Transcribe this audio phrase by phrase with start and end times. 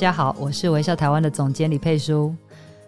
[0.00, 2.34] 大家好，我是微笑台湾的总监李佩书。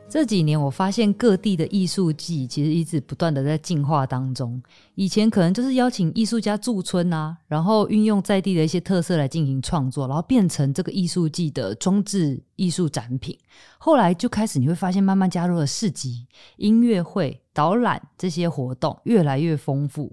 [0.09, 4.59] 这几年我发现各地的艺术季其实一直不断的在进化当中。
[4.95, 13.39] 以前可能就是邀请艺术家驻村啊，然后运用在地的一些特色来进行创作，然后变成这个艺术季的装置艺术展品。
[13.77, 16.27] 后来就开始你会发现，慢慢加入了市集、
[16.57, 20.11] 音乐会、导览这些活动，越来越丰富。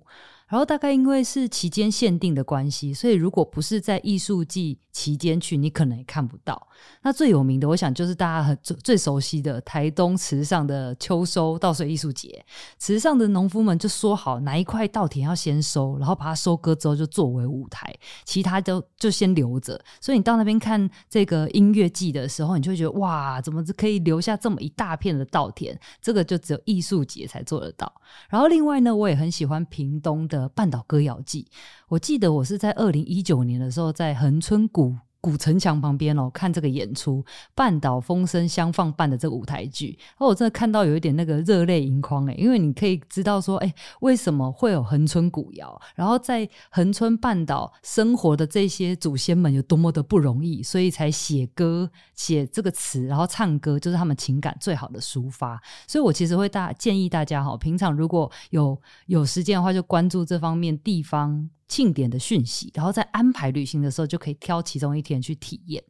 [0.49, 6.67] 然后大概因为是期间限定的关系，所以如果不是在艺术季期间去，你可能也看不到。
[7.03, 12.43] 那最有名的，我想就是大家很最最熟悉的台东池上的秋收稻穗艺术节。
[12.79, 17.93] 池上的农夫们就说好，哪一块稻田要先收，然后把它收割之后就作为舞台，
[18.25, 19.79] 其他都就先留着。
[20.01, 25.79] 所以你到那边看这个音乐季的时候，你就会觉得哇，怎么可以留下这么一大片的稻田？
[26.01, 27.93] 这个就只有艺术节才做得到。
[28.29, 31.47] 然后另外呢，我也很喜欢屏东的半岛歌谣季。
[31.89, 34.95] 我记得我是在二零一九年的时候，在恒春谷。
[35.21, 37.21] 古城墙旁边哦，看这个演出
[37.53, 45.79] 《半岛风声相放伴》的这个舞台剧，哦，我真的看到有一点那个热泪盈眶诶，因为你可以知道说，诶，为什么会有恒春古窑？
[45.95, 55.61] 然后在恒春半岛生活的这些祖先们有多么的不容易，所以才写歌、写这个词，然后唱歌，就是他们情感最好的抒发。
[55.85, 61.49] 所以我其实会大建议大家哈，平常如果有有时间的话，就关注这方面地方。
[61.69, 65.81] 庆典的讯息，然后在安排旅行的时候，就可以挑其中一天去体验。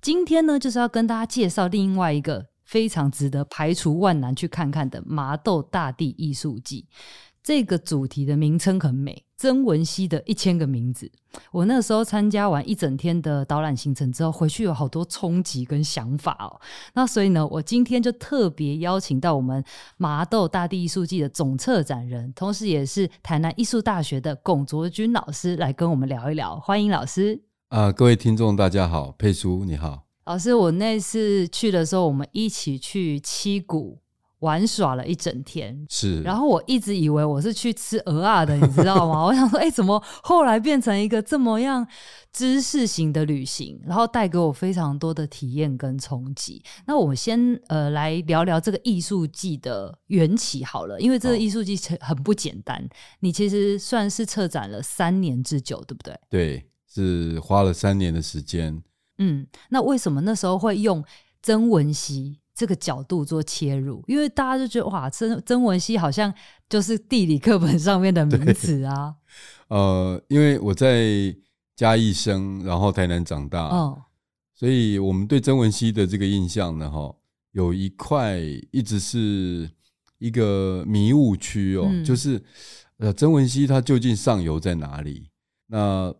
[0.00, 6.86] 今天呢，就是要跟大家介绍另外一个非常值得排除万难去看看的麻豆大地艺术季。
[7.46, 11.08] 这个主题的名称很美，曾文熙的一千个名字。
[11.52, 16.60] 我那时候参加完一整天的导览行程之后，回去有好多冲击跟想法哦。
[16.94, 19.62] 那所以呢，我今天就特别邀请到我们
[19.96, 26.58] 麻豆大地艺术季的总策展人，同时也是台南艺术大学的龚卓君老师来跟我们聊一聊。
[26.58, 27.40] 欢迎老师。
[27.68, 30.02] 啊、呃，各位听众大家好，佩叔你好。
[30.24, 34.00] 老师，我那次去的时候，我们一起去七股。
[34.40, 36.20] 玩耍了一整天，是。
[36.22, 39.24] 然后我一直以为我是去吃鹅啊的，你知道吗？
[39.26, 41.86] 我想说，哎、欸，怎么后来变成一个这么样
[42.32, 46.62] 知识型的旅行，然后带给我非常多的体验跟冲击。
[46.86, 52.76] 那我们先呃来聊聊这个艺术季的缘起好了，因为这个艺术季很不简单。
[52.76, 52.88] 哦、
[53.20, 56.14] 你其实算是策展了三年之久，对不对？
[56.28, 58.82] 对，是花了三年的时间。
[59.18, 61.02] 嗯，那为什么那时候会用
[61.42, 62.38] 曾文溪？
[62.56, 66.32] 这个角度做切入，因为大家就觉得哇，曾曾文熙好像
[66.70, 69.14] 就是地理课本上面的名词啊。
[69.68, 71.36] 呃，因为我在
[71.76, 74.04] 嘉义生，然后台南长大，哦，
[74.54, 77.14] 所以我们对曾文熙的这个印象呢，哈，
[77.52, 78.38] 有一块
[78.70, 79.70] 一直是
[80.16, 82.42] 一个迷雾区哦，嗯、就是
[82.96, 85.28] 呃，曾文熙他究竟上游在哪里？
[85.66, 86.10] 那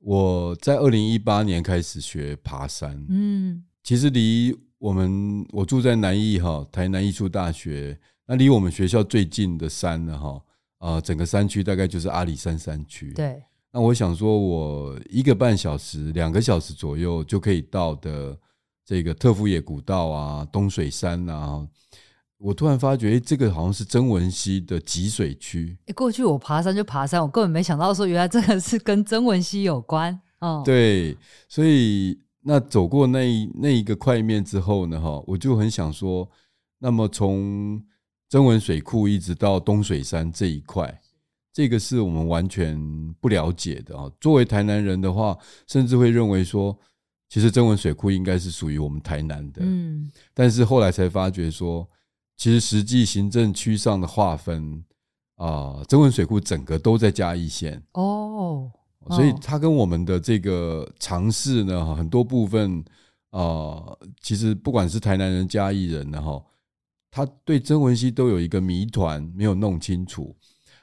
[0.00, 4.54] 我在二零一八年开始学爬山，嗯，其实离。
[4.78, 7.98] 我们我住在南艺哈，台南艺术大学。
[8.26, 10.42] 那离我们学校最近的山呢哈，
[10.78, 13.12] 啊，整个山区大概就是阿里山山区。
[13.12, 13.42] 对。
[13.72, 18.38] 那我想说，我一个半小时、两个小时左右就可以到的
[18.84, 21.66] 这个特富野古道啊、东水山啊，
[22.38, 25.76] 我突然发觉，哎，这个好像是曾文溪的集水区。
[25.86, 30.18] 哎，过去我爬山就爬山，我根本没想到说，原来这个是跟曾文溪有关。
[30.38, 31.16] 哦，对，
[31.48, 32.16] 所以。
[32.40, 36.28] 那走过那一那一个块面之后呢，哈，我就很想说，
[36.78, 37.82] 那么从
[38.28, 41.00] 曾文水库一直到东水山这一块，
[41.52, 42.78] 这个是我们完全
[43.20, 44.10] 不了解的啊。
[44.20, 46.78] 作为台南人的话，甚至会认为说，
[47.28, 49.62] 其实曾文水库应该是属于我们台南的。
[49.64, 51.86] 嗯，但是后来才发觉说，
[52.36, 54.84] 其实实际行政区上的划分
[55.34, 57.82] 啊，曾文水库整个都在嘉义县。
[57.92, 58.70] 哦。
[59.10, 62.78] 所以他跟我们的这个尝试呢，很多部分
[63.30, 66.42] 啊、呃，其实不管是台南人、嘉义人呢，哈，
[67.10, 70.36] 他对曾文溪都有一个谜团没有弄清楚。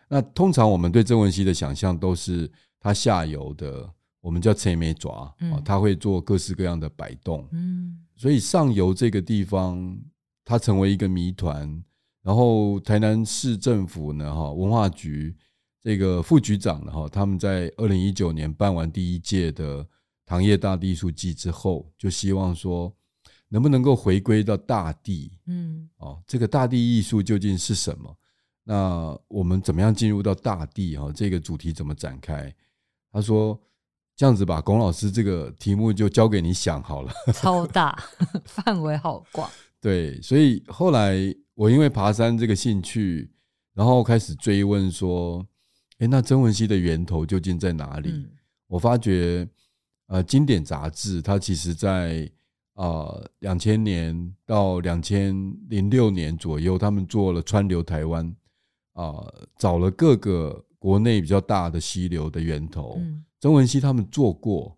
[0.07, 2.50] 那通常我们对曾文溪的想象都是
[2.80, 3.89] 它下游的，
[4.22, 5.33] 我们叫青眉爪，
[5.63, 7.48] 它会做各式各样的摆动。
[7.51, 9.98] 嗯，所以上游这个地方，
[10.44, 11.83] 它成为一个谜团。
[12.22, 15.36] 然后台南市政府呢，哈，文化局。
[15.86, 19.88] 这个副局长呢，哈，他们在二零一九年办完第一届的
[20.26, 22.92] 糖业大地艺术季之后，就希望说，
[23.50, 25.38] 能不能够回归到大地？
[25.46, 28.18] 嗯，哦，这个大地艺术究竟是什么？
[28.64, 30.98] 那我们怎么样进入到大地？
[30.98, 32.52] 哈，这个主题怎么展开？
[33.12, 33.56] 他说
[34.18, 37.14] ：“这样子吧，龚老师，这个题目就交给你想好了。
[37.32, 37.96] ”超大，
[38.44, 39.48] 范围好广。
[39.80, 41.16] 对，所以后来
[41.54, 43.30] 我因为爬山这个兴趣，
[43.76, 45.46] 然后开始追问说
[46.00, 48.30] ：“诶，那曾文熙的源头究竟在哪里？”嗯、
[48.68, 49.48] 我发觉，
[50.08, 52.30] 呃，经典杂志它其实在
[52.74, 55.36] 啊两千年到两千
[55.70, 58.36] 零六年左右，他们做了川流台湾。
[58.94, 64.74] 啊，找了各个国内比较大的溪流的源头，嗯、曾文熙他们做过，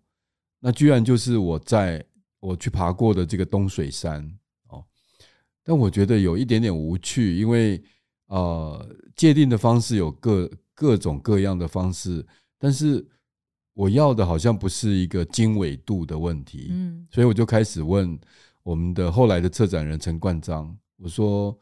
[0.58, 2.04] 那居然就是我在
[2.40, 4.28] 我去爬过的这个东水山
[4.70, 4.84] 哦，
[5.62, 7.80] 但我觉得有一点点无趣，因为
[8.26, 12.24] 呃界定的方式有各各种各样的方式，
[12.58, 13.04] 但是
[13.74, 18.18] 我要的好像不是一个经纬度的问题，嗯，所以我就开始问
[18.62, 21.58] 我们的后来的策展人陈冠章，我说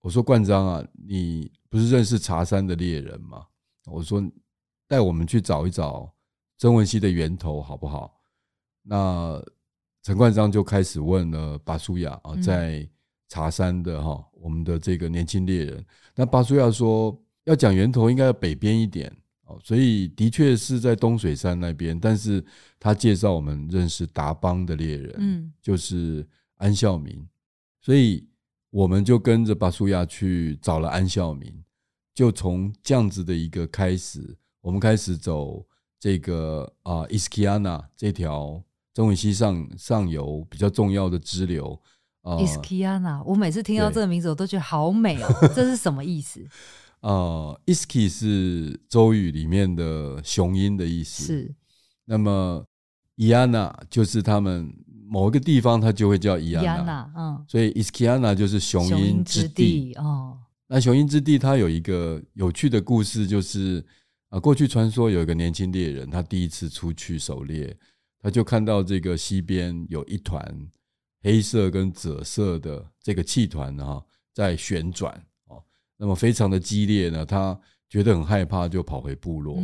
[0.00, 1.52] 我说冠章啊，你。
[1.74, 3.44] 不是认识茶山的猎人吗？
[3.86, 4.22] 我说
[4.86, 6.08] 带我们去找一找
[6.56, 8.22] 曾文熙的源头好不好？
[8.84, 9.44] 那
[10.04, 12.88] 陈冠章就开始问了巴苏亚啊，在
[13.28, 15.84] 茶山的哈，我们的这个年轻猎人。
[16.14, 19.14] 那巴苏亚说要讲源头，应该要北边一点
[19.46, 21.98] 哦，所以的确是在东水山那边。
[21.98, 22.44] 但是
[22.78, 26.26] 他介绍我们认识达邦的猎人，嗯，就是
[26.56, 27.26] 安孝明，
[27.80, 28.26] 所以
[28.70, 31.62] 我们就跟着巴苏亚去找了安孝明。
[32.14, 35.66] 就从这样子的一个开始，我们开始走
[35.98, 38.62] 这个啊伊斯基亚纳这条
[38.94, 41.76] 中文溪上上游比较重要的支流
[42.22, 42.38] 啊。
[42.40, 45.28] 伊斯基亚纳，我每次听到这个名字，我都觉得好美哦。
[45.56, 46.40] 这是什么意思？
[47.04, 51.24] 啊，伊斯基是周语里面的雄鹰的意思。
[51.24, 51.54] 是。
[52.06, 52.66] 那么
[53.16, 54.74] 伊安娜就是他们
[55.06, 57.12] 某一个地方，它就会叫伊安娜。
[57.14, 57.44] 嗯。
[57.46, 60.38] 所以伊斯基亚纳就是雄鹰之地哦。
[60.66, 63.84] 那雄鹰之地，它有一个有趣的故事，就是
[64.30, 67.76] 啊，过去传说有一个年轻猎人，他第一次出去狩猎，
[68.22, 70.42] 他就看到这个西边有一团
[71.20, 74.02] 黑色跟紫色的这个气团啊，
[74.32, 75.33] 在旋转哦，
[75.96, 77.58] 那么非常的激烈呢，他
[77.88, 79.58] 觉得很害怕，就跑回部落。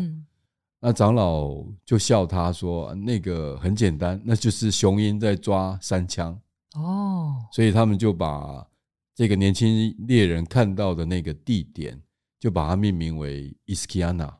[0.80, 6.40] 那长老就笑他说：“那个很简单，那就是雄鹰在抓山枪
[6.74, 8.66] 哦。”所以他们就把。
[9.12, 12.00] 这个年轻猎人看到的那个地点，
[12.38, 14.34] 就把它命名为伊斯基亚纳。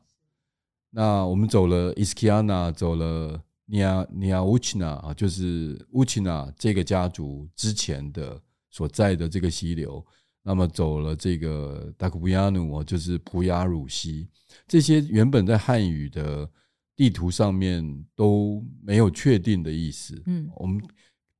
[0.89, 8.41] 那我们走了伊斯基亚纳，走了尼亚尼亚乌奇纳啊，就是乌奇纳这个家族之前的
[8.71, 10.03] 所在的这个溪流。
[10.43, 14.27] 那么走了这个达库布亚努，就是普亚鲁西。
[14.67, 16.49] 这些原本在汉语的
[16.95, 20.21] 地图上面都没有确定的意思。
[20.25, 20.81] 嗯，我们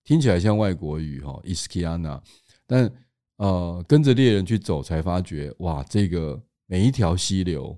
[0.04, 2.22] 听起来像外国语哈，伊斯基亚纳，
[2.66, 2.92] 但
[3.38, 7.78] 呃，跟着猎人去走，才发觉哇，这个每一条溪流，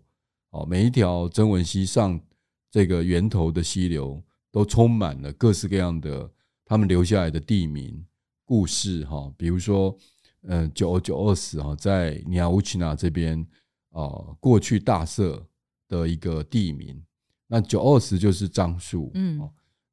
[0.50, 2.20] 哦，每一条曾文溪上
[2.70, 4.22] 这个源头的溪流，
[4.52, 6.30] 都充满了各式各样的
[6.66, 8.06] 他们留下来的地名
[8.46, 9.34] 故事哈。
[9.38, 9.98] 比如说，
[10.44, 13.40] 嗯，九九二十哈，在尼亚乌奇纳这边
[13.92, 14.08] 啊，
[14.40, 15.46] 过去大社
[15.88, 17.02] 的一个地名。
[17.48, 19.40] 那九二十就是樟树，嗯，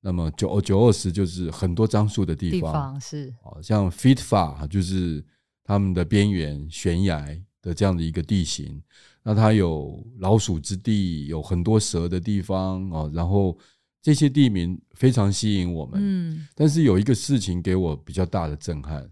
[0.00, 5.24] 那么九九二十就是很多樟树的地方，地方是，哦，像 Fitfa 就是。
[5.62, 7.24] 他们的边缘悬崖
[7.62, 8.82] 的这样的一个地形，
[9.22, 13.08] 那它有老鼠之地，有很多蛇的地方哦。
[13.14, 13.56] 然后
[14.02, 16.00] 这些地名非常吸引我们。
[16.02, 19.08] 嗯，但是有一个事情给我比较大的震撼，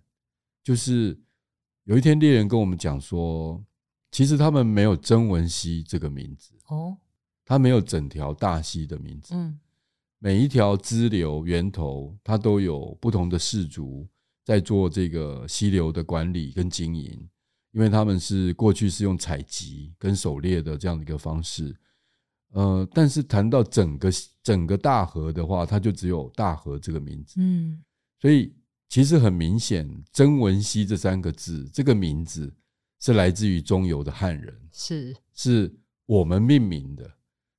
[0.64, 1.16] 就是
[1.88, 3.64] 有一天猎人跟我们讲说，
[4.10, 6.98] 其实他们没有曾文溪这个名字哦，
[7.46, 9.34] 他没有整条大溪的名字。
[9.34, 9.58] 嗯，
[10.18, 14.06] 每一条支流源头，它都有不同的氏族。
[14.44, 17.28] 在做这个溪流的管理跟经营，
[17.72, 21.76] 因为他们是过去是用采集跟狩猎的这样的一个方式，
[22.52, 24.10] 呃，但是谈到整个
[24.42, 27.84] 整个大河的话，它就只有大河这个名字，嗯，
[28.18, 28.50] 所以
[28.88, 32.52] 其实很明显，曾文溪这三个字这个名字
[33.00, 35.72] 是来自于中游的汉人，是是
[36.06, 37.10] 我们命名的。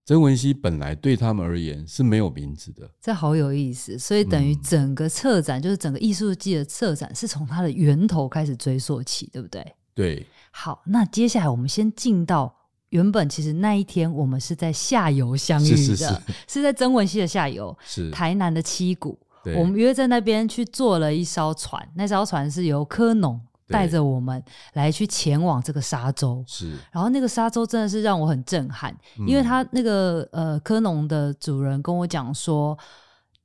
[0.05, 3.95] 曾文溪本来对他们而言是没有名字的，这好有意思。
[3.99, 9.75] 所以等于整个策展，嗯、就是整个艺术季的策展，是从它的源头开始追溯起，对不对？
[9.93, 10.25] 对。
[10.49, 12.51] 好，那接下来我们先进到
[12.89, 16.15] 原本，其实那一天我们是在下游相遇的，是，是，是，
[16.47, 19.15] 是在曾文溪的下游，是台南的七股。
[19.51, 19.59] 对。
[19.59, 23.39] 我们约在那边去坐了一艘船，那艘船是由科农。
[23.71, 32.75] 带着我们来去前往这个沙洲，是，然后那个沙洲真的是让我很震撼，嗯、因为他那个呃科农的主人跟我讲说，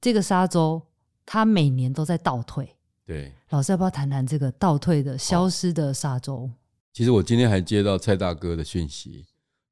[0.00, 0.80] 这个沙洲
[1.26, 6.50] 它每年都在倒退，对，老师要不要谈谈这个倒退的、消失的沙洲？
[6.94, 9.26] 其实我今天还接到蔡大哥的讯息，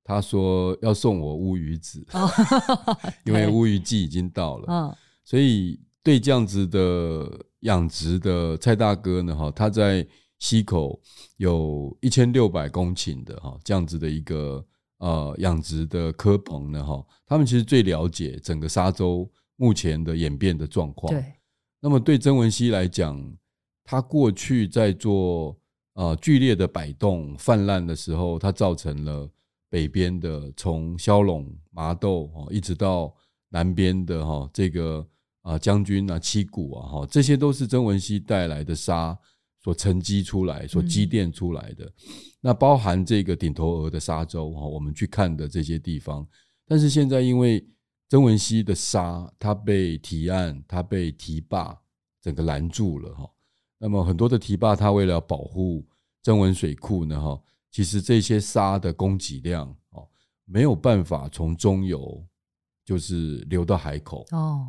[0.04, 2.30] 他说要送我乌鱼子，哦、
[3.24, 4.66] 因为 乌鱼季已经到了。
[4.68, 7.30] 嗯，所以对这样子的
[7.60, 10.06] 养殖的蔡大哥呢，哈，他在
[10.38, 11.00] 溪口
[11.36, 14.64] 有一千六百公顷的哈这样子的一个
[14.98, 21.12] 呃养殖的科棚呢，哈，他们其实最了解整个沙洲目前的演变的状况。
[21.12, 21.24] 对，
[21.80, 23.20] 那么对曾文熙来讲，
[23.84, 25.56] 他过去在做。
[25.94, 29.28] 啊，剧烈的摆动泛滥的时候，它造成了
[29.68, 33.14] 北边的从骁龙、麻豆哦，一直到
[33.50, 35.06] 南边的哈这个
[35.42, 39.16] 啊将军啊、七股啊哈，这些都是曾文溪带来的沙
[39.62, 41.92] 所沉积出来、所积淀出来的。
[42.40, 46.26] 那包含这个顶头鹅的沙洲哈，我们去看的这些地方。
[46.66, 47.64] 但是现在因为
[48.08, 51.78] 曾文溪的沙它被提案、它被堤坝
[52.20, 53.30] 整个拦住了哈。
[53.78, 55.86] 那么很多的堤坝，它为了保护
[56.22, 60.08] 曾文水库呢，哈，其实这些沙的供给量哦，
[60.44, 62.24] 没有办法从中游
[62.84, 64.68] 就是流到海口哦。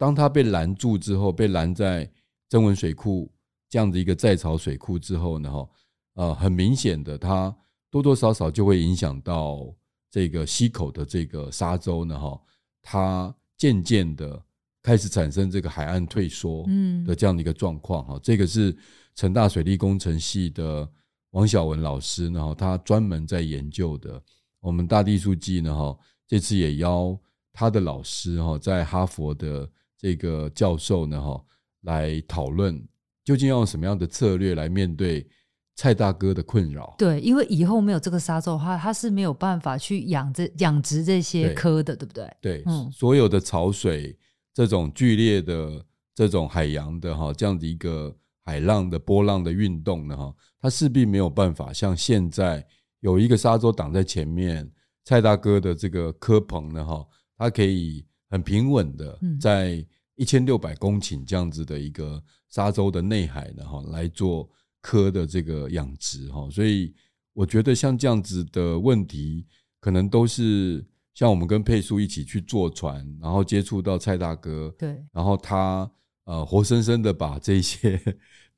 [0.00, 2.10] 当他被拦住之后，被拦在
[2.48, 3.30] 曾文水库
[3.68, 5.68] 这样的一个在潮水库之后呢，哈，
[6.14, 7.54] 呃，很明显的，它
[7.90, 9.70] 多多少少就会影响到
[10.10, 12.40] 这个溪口的这个沙洲呢，哈，
[12.80, 14.42] 它渐渐的。
[14.82, 16.64] 开始产生这个海岸退缩
[17.06, 18.74] 的这样的一个状况哈，这个是
[19.14, 20.90] 成大水利工程系的
[21.32, 24.18] 王晓文老师呢，他专门在研究的。
[24.58, 27.14] 我们大地艺术季呢，哈，这次也邀
[27.52, 31.44] 他的老师哈，在哈佛的这个教授呢，哈，
[31.82, 32.82] 来讨论
[33.24, 35.28] 究竟要用什么样的策略来面对
[35.76, 36.94] 蔡大哥的困扰。
[36.96, 42.36] 对，因为以后没有这个沙洲的话，他是没有办法去养这养殖这些科的，对不对？
[42.40, 44.18] 对，嗯，所有的潮水。
[44.52, 52.66] 这种剧烈的这种海洋的哈这样的一个海浪的波浪的运动呢哈，它势必没有办法像现在
[52.98, 54.68] 有一个沙洲挡在前面，
[55.04, 57.06] 蔡大哥的这个科棚呢哈，
[57.38, 59.84] 它可以很平稳的在
[60.14, 64.48] 一千六百公顷这样子的一个沙洲的内海呢哈来做
[64.80, 66.94] 科的这个养殖哈，所以
[67.34, 69.46] 我觉得像这样子的问题
[69.80, 70.86] 可能都是。
[71.12, 75.90] 像我们跟佩叔一起去坐船，然后接触到蔡大哥，对，然后他
[76.24, 78.00] 呃活生生的把这些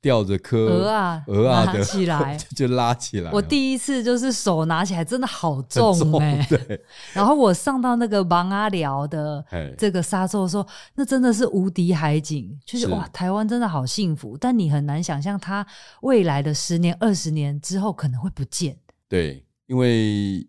[0.03, 3.31] 吊着蚵鹅啊鹅啊的起来 就拉起来。
[3.31, 6.81] 我第一次就是手拿起来真的好重哎、欸，对。
[7.13, 9.43] 然后我上到那个芒阿寮的
[9.77, 14.37] 这个沙洲的时候，那真的是无敌海景，就是哇，台湾真的好幸福。
[14.37, 15.65] 但你很难想象，它
[16.01, 18.77] 未来的十年、二十年之后可能会不见。
[19.07, 20.45] 对，因为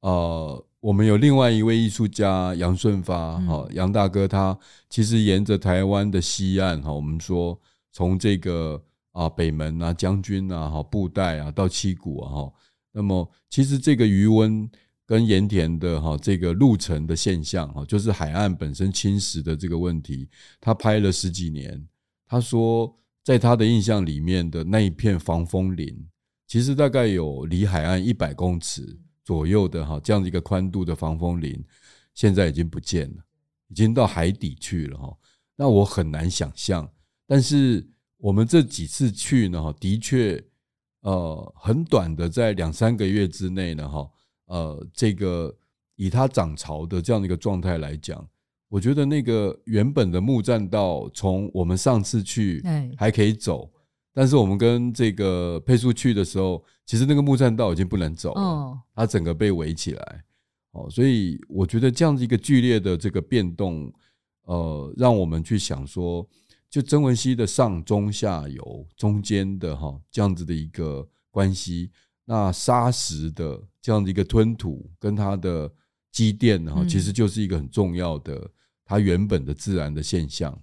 [0.00, 0.62] 呃。
[0.80, 4.56] 我们有另外一位艺术家杨顺发，哈，杨大哥，他
[4.88, 7.58] 其实沿着台湾的西岸，哈，我们说
[7.90, 8.80] 从这个
[9.16, 12.52] 啊北门啊将军啊哈布袋啊到七股啊哈，
[12.92, 14.70] 那么其实这个余温
[15.06, 20.28] 跟盐田的哈这个陆层的现象哈，就是海岸本身侵蚀的这个问题，
[20.60, 21.86] 他拍了十几年，
[22.26, 22.94] 他说
[23.24, 26.06] 在他的印象里面的那一片防风林，
[26.46, 29.00] 其实大概有离海岸一百公尺。
[29.26, 31.60] 左右的哈这样的一个宽度的防风林，
[32.14, 33.24] 现在已经不见了，
[33.66, 35.12] 已经到海底去了哈。
[35.56, 36.88] 那我很难想象，
[37.26, 37.84] 但是
[38.18, 40.42] 我们这几次去呢哈，的确
[41.00, 44.10] 呃很短的，在两三个月之内呢哈，
[44.46, 45.54] 呃这个
[45.96, 48.26] 以它涨潮的这样的一个状态来讲，
[48.68, 52.62] 我觉得那个原本的木栈道，从我们上次去
[52.96, 53.70] 还可以走。
[54.12, 60.24] 但是我们跟这个佩书去的时候，其实那个木栈道已经不能走了，它整个被围起来。
[60.70, 63.92] 哦，所以我觉得这样子一个剧烈的这个变动，
[64.44, 66.26] 呃，让我们去想说，
[66.76, 71.90] 就曾文溪的上中下游中间的哈这样子的一个关系，
[72.26, 75.72] 那砂石的这样的一个吞吐跟它的
[76.12, 78.50] 积淀哈，其实就是一个很重要的
[78.84, 80.62] 它原本的自然的现象。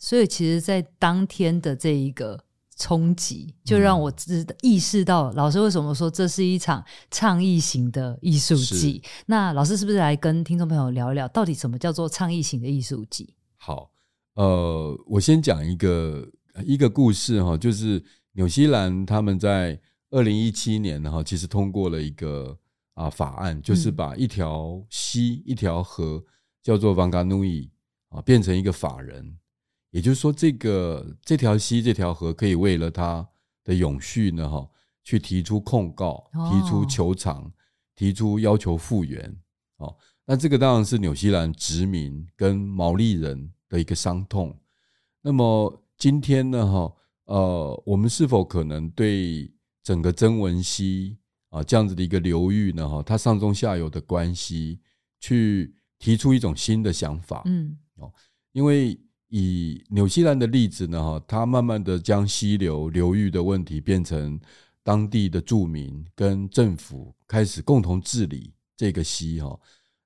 [0.00, 2.42] 所以，其实，在当天的这一个。
[2.74, 9.00] 冲击就让我知意识到，老师为什么说这是一场倡议型的艺术季？
[9.26, 13.34] 那老师是不是来跟听众朋友聊一聊，到底什么叫做倡议型的艺术季？
[13.56, 13.91] 好，
[14.34, 16.30] 呃，我先讲一个
[16.64, 19.78] 一个故事哈，就是纽西兰他们在
[20.10, 22.58] 二零一七年哈，其实通过了一个
[22.94, 26.24] 啊法案，就是把一条溪、一条河
[26.62, 27.68] 叫做 Wanganui
[28.08, 29.38] 啊，变成一个法人。
[29.90, 33.28] 也就是说，这个这条溪、这条河可以为了它
[33.62, 34.66] 的永续呢，哈，
[35.04, 37.52] 去提出控告、提出求偿、
[37.94, 39.36] 提出要求复原。
[39.76, 44.54] 哦，那这个当然是纽西兰殖民跟毛利人的一个伤痛。
[45.22, 49.50] 那么今天呢，哈，呃，我们是否可能对
[49.82, 51.16] 整个曾文溪
[51.48, 52.86] 啊这样子的一个流域呢？
[52.86, 54.78] 哈，它上中下游的关系，
[55.20, 57.40] 去提出一种新的想法。
[57.46, 58.12] 嗯，哦，
[58.52, 64.38] 因为以纽西兰的例子呢，哈，它慢慢的将溪流流域的问题变成
[64.82, 69.58] 当地的住民跟政府开始共同治理这个溪哈。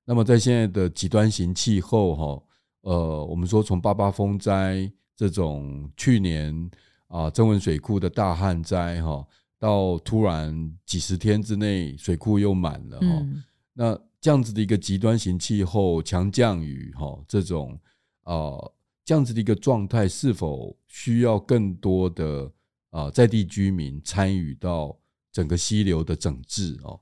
[0.05, 2.43] 那么在现在的极端型气候哈，
[2.87, 6.71] 呃，我们说从八八风灾这种去年
[7.07, 9.27] 啊曾文水库的大旱灾哈，
[9.59, 17.77] 到突然几十天之内水库又满了哈，嗯、那这样子的一个极端型气候、强降雨哈，这种
[18.23, 18.55] 啊
[19.03, 22.49] 这样子的一个状态，是否需要更多的
[22.91, 24.97] 啊在地居民参与到
[25.33, 26.97] 整个溪流的整治哦？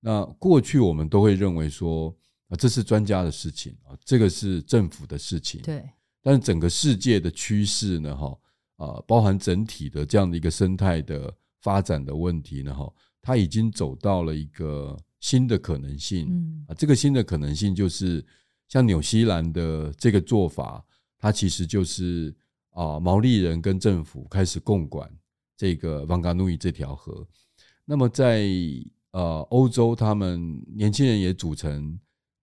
[0.00, 2.14] 那过去我们都会认为说。
[2.50, 5.62] 啊，这是专家的事情啊，这个是政府的事情。
[5.62, 5.88] 对，
[6.20, 8.38] 但是整个世界的趋势呢，哈
[8.74, 12.92] 啊，包含整体的这样的一个生态的发展的问题呢，哈，
[13.22, 16.26] 它已经走到了一个新的可能性。
[16.28, 18.24] 嗯啊，这个新的可能性就是
[18.66, 20.84] 像纽西兰的这个做法，
[21.18, 22.34] 它其实就是
[22.70, 25.08] 啊，毛利人跟政府开始共管
[25.56, 27.24] 这个旺嘎努伊这条河。
[27.84, 28.48] 那么在
[29.12, 31.96] 呃欧洲，他们年轻人也组成。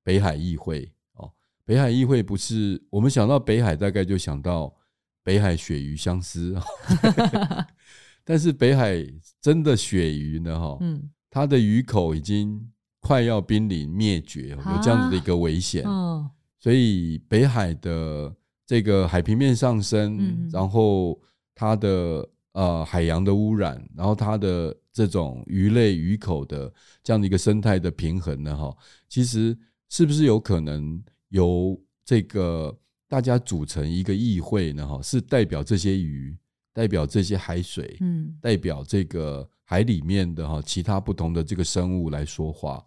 [0.08, 1.30] 北海议会哦，
[1.66, 4.74] 北海议会不是我们想到北海，大概就想到
[5.22, 6.56] 北海鳕鱼相思，
[8.24, 9.06] 但是北海
[9.42, 10.58] 真的鳕鱼呢？
[10.58, 12.72] 哈，嗯，它的鱼口已经
[13.02, 15.84] 快要濒临灭绝，有这样子的一个危险。
[15.86, 16.26] 嗯，
[16.58, 18.34] 所以北海的
[18.66, 21.20] 这个海平面上升，然后
[21.54, 26.74] 它的呃海洋的污染，然后它的这种鱼类鱼口的
[27.04, 28.56] 这样的一个生态的平衡呢？
[28.56, 28.74] 哈，
[29.10, 29.54] 其实。
[29.90, 32.78] 是不是有可能由这个
[33.08, 34.88] 大家组成一个议会呢？
[34.88, 36.38] 哈，是代表这些鱼，
[36.74, 42.84] 代表这些海水，嗯，代表这个海里面的哈其他不同的这个生物来说话。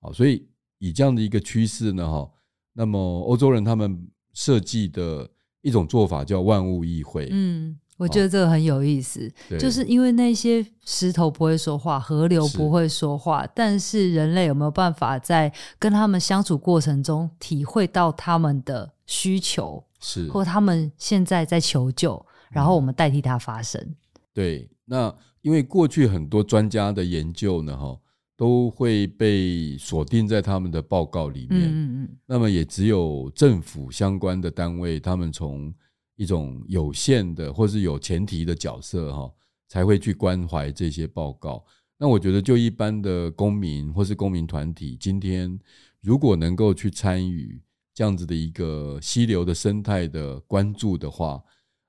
[0.00, 2.30] 好，所以以这样的一个趋势呢，哈，
[2.72, 5.30] 那么欧洲人他们设计的
[5.60, 7.78] 一种做法叫万物议会，嗯。
[7.98, 23.80] 我觉得这个很有意思，哦、就是因为那些石头不会说话，河流不会说话，是，但是人类有没有办法在跟他们相处过程中体会到他们的需求，是，或他们现在在求救，然后我们代替他发声。
[23.82, 23.96] 嗯、
[24.32, 27.98] 对，那因为过去很多专家的研究呢，哈，
[28.36, 35.74] 都会被锁定在他们的报告里面，嗯嗯嗯，那么也只有政府相关的单位，他们从
[36.18, 39.32] 一种有限的或是有前提的角色哈，
[39.68, 41.64] 才会去关怀这些报告。
[41.96, 45.56] 那我觉得，就一般的公民或是公民团体，今天
[46.00, 47.62] 如果能够去参与
[47.94, 51.40] 这样子的一个溪流的生态的关注的话，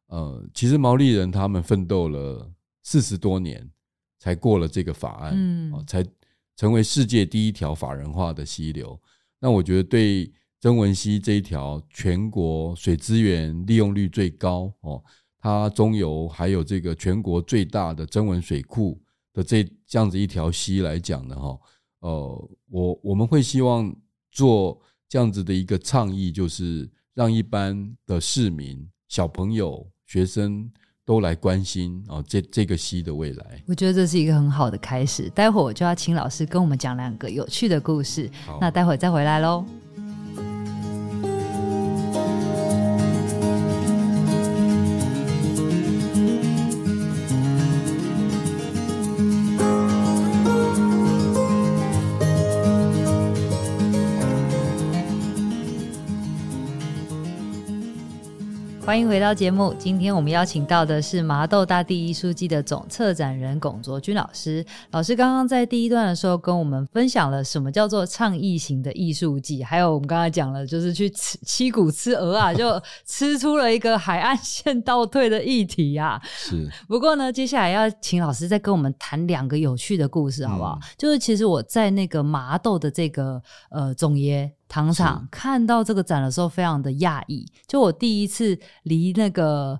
[0.09, 3.67] 呃，其实毛利人他们奋斗了四十多年，
[4.19, 6.05] 才过了这个法案，嗯，才
[6.55, 9.01] 成为世界第一条法人化的溪流。
[9.39, 10.31] 那我觉得对。
[10.61, 15.01] 曾文溪这一条全国水资源利用率最高哦，
[15.39, 19.01] 它中游还有这个全国最大的曾文水库
[19.33, 21.57] 的这这样子一条溪来讲的，哈，
[22.01, 23.95] 呃，我我们会希望
[24.31, 30.69] 做这样子的一个倡议，就是让一般的市民、小朋友、学生
[31.05, 33.63] 都来关心啊，这这个溪的未来。
[33.65, 35.29] 我觉得这是一个很好的开始。
[35.29, 38.29] 待会儿我就要请老师跟我们讲两个有趣的故事。
[38.59, 39.63] 那待会儿再回来喽。
[58.89, 59.71] 欢迎回到节目。
[59.77, 64.65] 今天我们邀请到的是麻豆大地艺术季的总策展人龚卓君老师。
[64.89, 76.19] 老师刚刚在第一段的时候跟我们分享了什么叫做倡议型的艺术季，还有我们刚才讲了，就是去吃七股吃鹅啊，就吃出了一个海岸线倒退的议题啊。
[76.25, 76.67] 是。
[76.87, 80.79] 不过呢，接下来要请老师再跟我们谈两个有趣的故事，好不好？
[80.81, 84.51] 嗯、就是其实我在那个麻豆的这个呃总爷。
[84.69, 87.45] 糖厂看到这个展的时候，非常的讶异。
[87.67, 89.77] 就我第一次离那个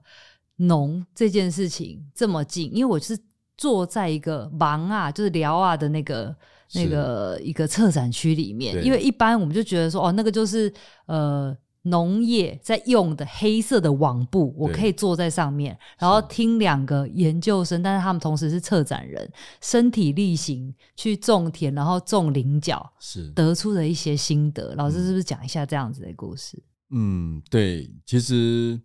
[0.57, 3.17] 农这件事情这么近，因为我是
[3.55, 6.35] 坐在一个忙啊，就是聊啊的那个
[6.73, 8.83] 那个一个策展区里面。
[8.83, 10.73] 因为一般我们就觉得说，哦，那个就是
[11.05, 11.55] 呃。
[11.83, 24.75] 农业在用的黑色的网布，我可以坐在上面，然后听两个研究生，但是他们同时是策展人，身体力行去种田，然后种菱角，是得出的一些心得。
[24.75, 26.61] 老师是不是讲一下这样子的故事？
[26.91, 28.79] 嗯，对，其实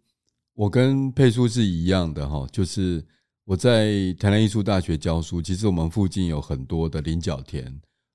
[0.55, 3.05] 我跟佩叔是一样的哈，就是
[3.45, 7.67] 我在台南艺术大学教书，其实我们附近有很多的菱角田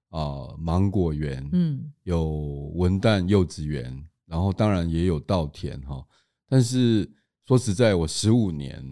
[0.10, 6.06] 啊、呃，芒果园，嗯，有文旦柚子园，然后当然也有稻田哈。
[6.48, 7.10] 但是
[7.48, 8.84] 说实在，我十五年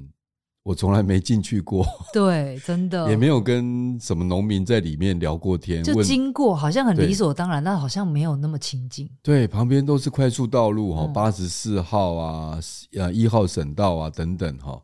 [0.64, 9.10] 我从来没进去过， 对，真的也没有跟什么农民在里面聊过天，就经过好像很理所当然，但好像没有那么亲近。
[9.24, 12.60] 对，旁边都是快速道路哈，八十四号啊，
[12.98, 14.82] 呃一号省道啊等等哈。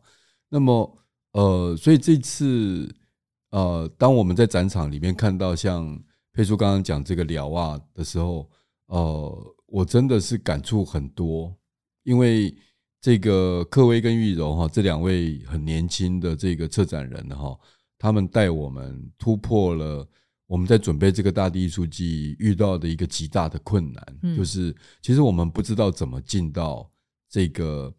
[0.48, 0.98] 那么
[1.32, 2.88] 呃，所以这次
[3.50, 6.00] 呃，当我们在展场里面看到像
[6.32, 8.48] 佩叔刚刚讲这个寮啊的时候，
[8.86, 11.52] 呃，我真的是感触很多。
[12.04, 12.54] 因为
[13.00, 17.58] 这个克威跟玉柔哈，这两位很年轻的这个策展人哈，
[17.98, 20.08] 他们带我们突破了
[20.46, 26.88] 我们在准备这个大地艺术季遇到的一个极大的困难，就是其实我们不知道怎么进到
[27.28, 27.92] 这个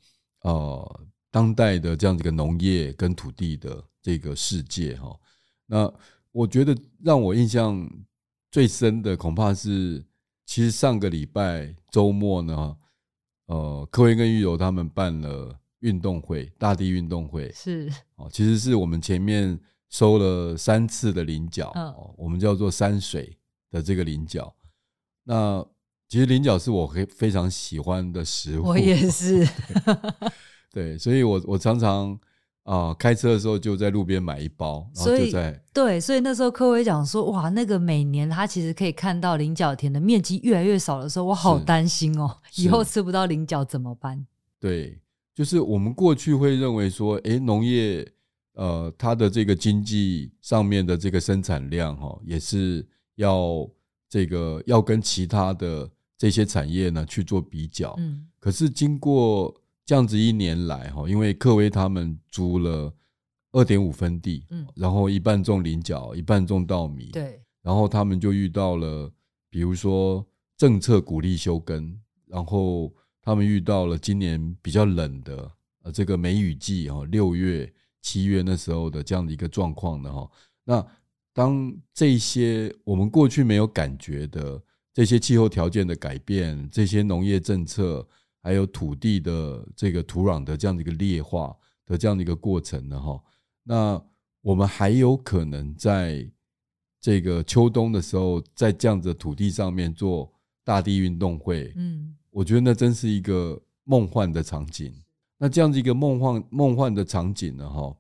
[0.44, 5.14] 呃当代的这样子一个农业跟土地的这个世界哈。
[5.66, 5.92] 那
[6.32, 7.90] 我觉得让我印象
[8.50, 10.06] 最深的恐怕是，
[10.46, 12.78] 其实上个礼拜周末呢。
[13.48, 23.38] 呃，科威跟玉柔他们办了运动会，大地运动会是哦，其实是我们前面收了三次的菱角，哦，我们叫做山水
[23.70, 24.52] 的这个菱角。
[25.26, 25.64] 那
[26.10, 29.46] 其实菱角是我非非常喜欢的食物，我也是，
[30.74, 32.20] 对， 对，所以我我常常。
[32.66, 44.26] 啊、呃，开车的时候就在路边买一包，然后就在对，所以那时候科威讲说，哇，那个每年他其实可以看到菱角田的面积越来越少的时候，我好担心哦，以后吃不到菱角怎么办？
[44.60, 45.00] 对，
[45.36, 48.12] 就是我们过去会认为说，诶，农业
[48.56, 52.84] 呃，它的这个经济上面的这个生产量哈，也是
[53.16, 53.70] 要
[54.10, 59.54] 这个要跟其他的这些产业呢去做比较，嗯，可是经过。
[59.86, 62.92] 这样子一年来哈，因为克威他们租了
[63.52, 69.12] 二点五分地，嗯，然后一半种菱角，一半种稻米，对，然后他们就遇到了，
[69.48, 70.26] 比如说
[70.58, 71.96] 政策鼓励休耕，
[72.26, 75.52] 然后他们遇到了今年比较冷的
[75.84, 77.72] 呃这个梅雨季哈，六月、
[78.02, 80.28] 七月那时候的这样的一个状况的哈，
[80.64, 80.84] 那
[81.32, 84.60] 当这些我们过去没有感觉的
[84.96, 88.08] 这些气候条件的改变，这些农业政策。
[88.46, 93.20] 还有土地的这个土壤的这样的一个劣化的这样的一个过程呢，哈，
[93.64, 94.00] 那
[94.42, 96.30] 我们还有可能在
[97.02, 100.32] 这个秋冬的时候，在这样子的土地上面做
[100.64, 104.94] 大地运动会，嗯，我觉得那真是一个梦幻的场景。
[105.40, 107.98] 那这样子一个梦幻梦幻的场景呢，哈，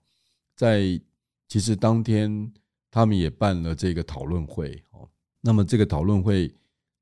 [0.55, 1.01] 在
[1.47, 2.53] 其实当天
[2.91, 5.10] 他们也办了这个讨论会，哦，
[5.41, 6.53] 那么这个讨论会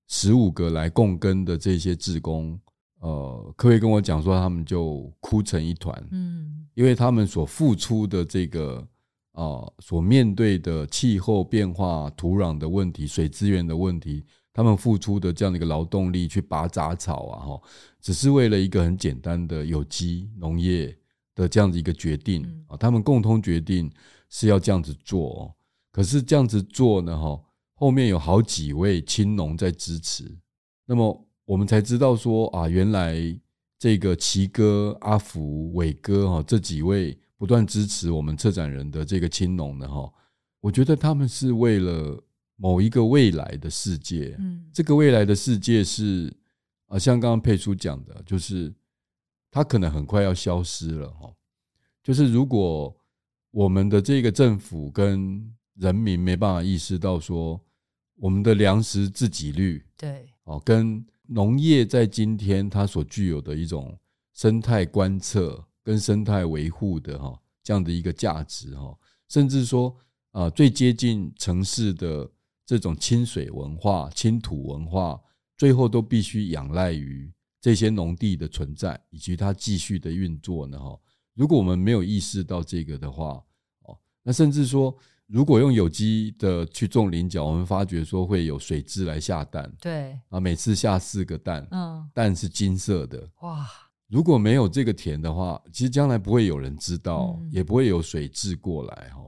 [0.08, 2.58] 十五个来共耕的这些志工。
[3.03, 8.77] 呃，科威跟我讲说，他们就哭成一团，嗯，因为他们所付出的这个
[9.33, 17.61] 啊、呃，所面对的气候变化、土壤的问题、水资源的问题，他们付出的这样的一个劳动力去拔杂草啊，哈，
[17.99, 20.97] 只是为了一个很简单的有机农业
[21.35, 23.91] 的这样子一个决定啊，他们共同决定
[24.29, 25.53] 是要这样子做，
[25.91, 27.37] 可是这样子做呢，哈，
[27.73, 30.37] 后面有好几位青农在支持，
[30.85, 31.27] 那么。
[31.45, 33.15] 我们才知道说啊，原来
[33.77, 40.10] 这个奇哥、阿福、伟哥哈这几位不断支持我们策展人的这个青农的哈，
[40.62, 42.23] 我觉得他们是为了
[42.56, 44.38] 某一个未来的世界。
[44.39, 46.34] 嗯，这个未来的世界是
[46.88, 48.73] 啊，像刚刚佩叔讲的，就是
[49.51, 51.29] 它可能很快要消失了哈。
[52.01, 52.95] 就是如果
[53.51, 57.60] 我们的这个政府跟人民没办法意识到说，
[58.15, 61.06] 我们的粮食自给率对哦跟。
[61.27, 63.97] 农业在今天它所具有的一种
[64.33, 68.97] 生态观测跟生态维护的哈这样的一个价值哈，
[69.29, 69.95] 甚至说
[70.31, 72.29] 啊最接近城市的
[72.65, 75.19] 这种亲水文化、亲土文化，
[75.57, 77.31] 最后都必须仰赖于
[77.62, 80.99] 这些农地的存在以及它继续的运作呢哈。
[81.33, 83.43] 如果我们没有意识到这个的话，
[83.83, 84.95] 哦，那甚至说。
[85.27, 93.65] 如果用有机的去种菱角，我们发觉说会有水蛭来下蛋，对啊，每次下四个蛋，嗯，蛋是金色的，哇！
[94.09, 99.21] 如果没有这个田的话，其实将来不会有人知道，也不会有水蛭过来哈。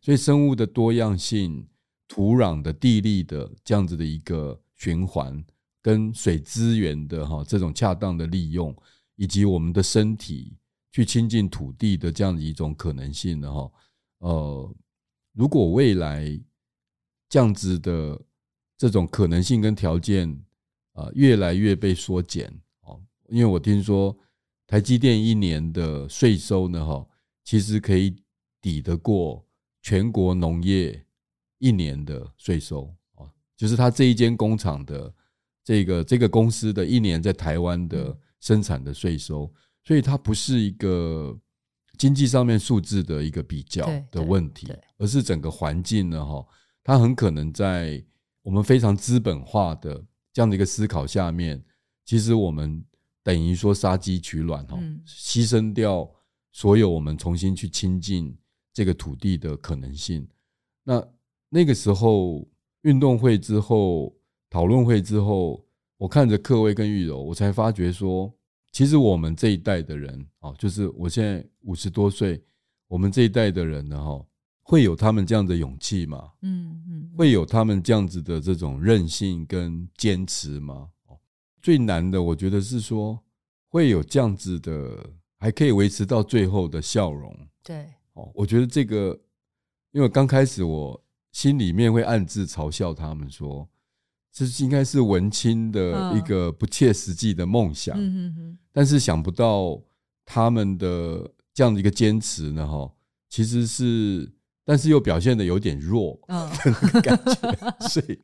[0.00, 1.68] 所以生物的多样性、
[2.08, 5.44] 土壤的地力的这样子的一个循环，
[5.80, 8.74] 跟水资源的哈这种恰当的利用，
[9.14, 10.56] 以及我们的身体
[10.90, 13.70] 去亲近土地的这样的一种可能性的哈，
[14.18, 14.74] 呃。
[15.34, 16.40] 如果未来
[17.28, 18.20] 这样子的
[18.78, 20.28] 这种可能性跟条件
[20.92, 22.50] 啊越来越被缩减
[22.82, 24.16] 哦，因为我听说
[24.66, 27.06] 台积电一年的税收呢哈，
[27.44, 28.16] 其实可以
[28.60, 29.44] 抵得过
[29.82, 31.04] 全国农业
[31.58, 35.12] 一年的税收啊，就是他这一间工厂的
[35.62, 41.38] 这个这个公司的一年在台湾的生产的税收，所以它不是一个
[41.98, 46.46] 经济上面数字的一个比较的问题，而是整个环境呢哈，
[46.82, 48.02] 它很可能在
[48.42, 50.02] 我们非常资本化的
[50.32, 51.62] 这样的一个思考下面，
[52.04, 52.84] 其实我们
[53.22, 56.10] 等于说杀鸡取卵哈，牺牲掉
[56.52, 58.36] 所有我们重新去亲近
[58.72, 60.28] 这个土地的可能性。
[60.82, 61.02] 那
[61.48, 62.46] 那个时候
[62.82, 64.14] 运动会之后
[64.50, 65.64] 讨论会之后，
[65.96, 68.32] 我看着克威跟玉柔，我才发觉说，
[68.74, 72.42] 其实我们这一代的人啊，就是我现在五十多岁，
[72.88, 74.20] 我们这一代的人呢哈。
[74.66, 76.32] 会有他们这样的勇气吗？
[76.40, 80.88] 嗯嗯，会有他们这样子的这种韧性跟坚持吗？
[81.60, 83.22] 最难的，我觉得是说
[83.68, 85.06] 会有这样子的，
[85.38, 87.36] 还可以维持到最后的笑容。
[87.62, 89.20] 对，哦，我觉得这个，
[89.92, 90.98] 因为刚开始我
[91.30, 93.68] 心里面会暗自嘲笑他们说，
[94.34, 97.96] 这应该是文青的一个不切实际的梦想。
[97.96, 98.58] 嗯嗯嗯。
[98.72, 99.80] 但是想不到
[100.26, 102.90] 他们的这样的一个坚持呢，哈，
[103.30, 104.30] 其实是。
[104.66, 108.18] 但是又表现得有点弱 的感觉，所以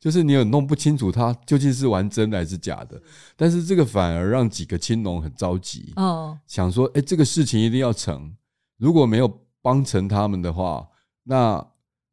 [0.00, 2.98] 就是你有弄不清楚他究竟是玩真的还是假的。
[3.36, 8.34] 但是这个反而让几个青龙很着急，哦想说：哎，这个事情一定要成。
[8.78, 10.88] 如果没有帮成他们的话，
[11.24, 11.62] 那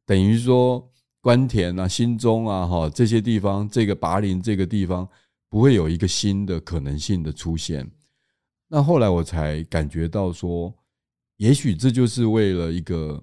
[0.04, 5.08] 等于说官田啊、新中啊、哈这些地方，这个拔陵这个地方
[5.48, 7.90] 不会有一个新的可能性的出现。
[8.68, 10.74] 那后来我才感觉到说，
[11.36, 13.22] 也许这就是为了一个。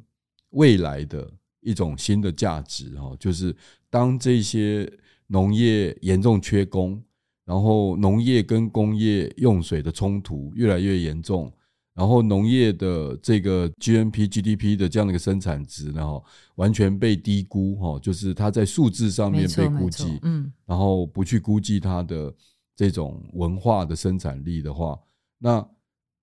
[0.51, 1.29] 未来的
[1.59, 3.53] 一种新的价值哈，就是
[3.89, 4.89] 当这些
[5.27, 7.03] 农业严重缺工，
[7.43, 11.51] 然后农业跟工业用水的冲突越来越严重，
[11.95, 16.21] 然后农业的这个 GNP、GDP 的这样的一个生产值呢，哈，
[16.55, 22.31] 完全被低估哈，就是它在数字上面被估计，嗯，然后不去估计它的
[22.75, 24.99] 这种文化的生产力的话，
[25.39, 25.67] 那。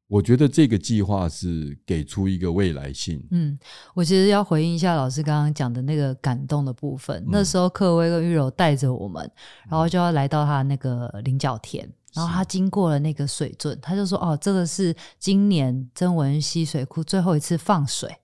[0.09, 3.27] 我觉得这个计划是给出一个未来性。
[3.31, 3.59] 嗯，
[3.95, 7.17] 我其实要回应一下老师刚刚讲的那个感动的部分。
[7.23, 9.23] 嗯、那时候克威跟玉柔带着我们，
[9.71, 18.15] 然后就要来到他那个菱角田，然后他经过了那个水圳，他就说：“哦，这个是今年曾文溪水库最后一次放水。”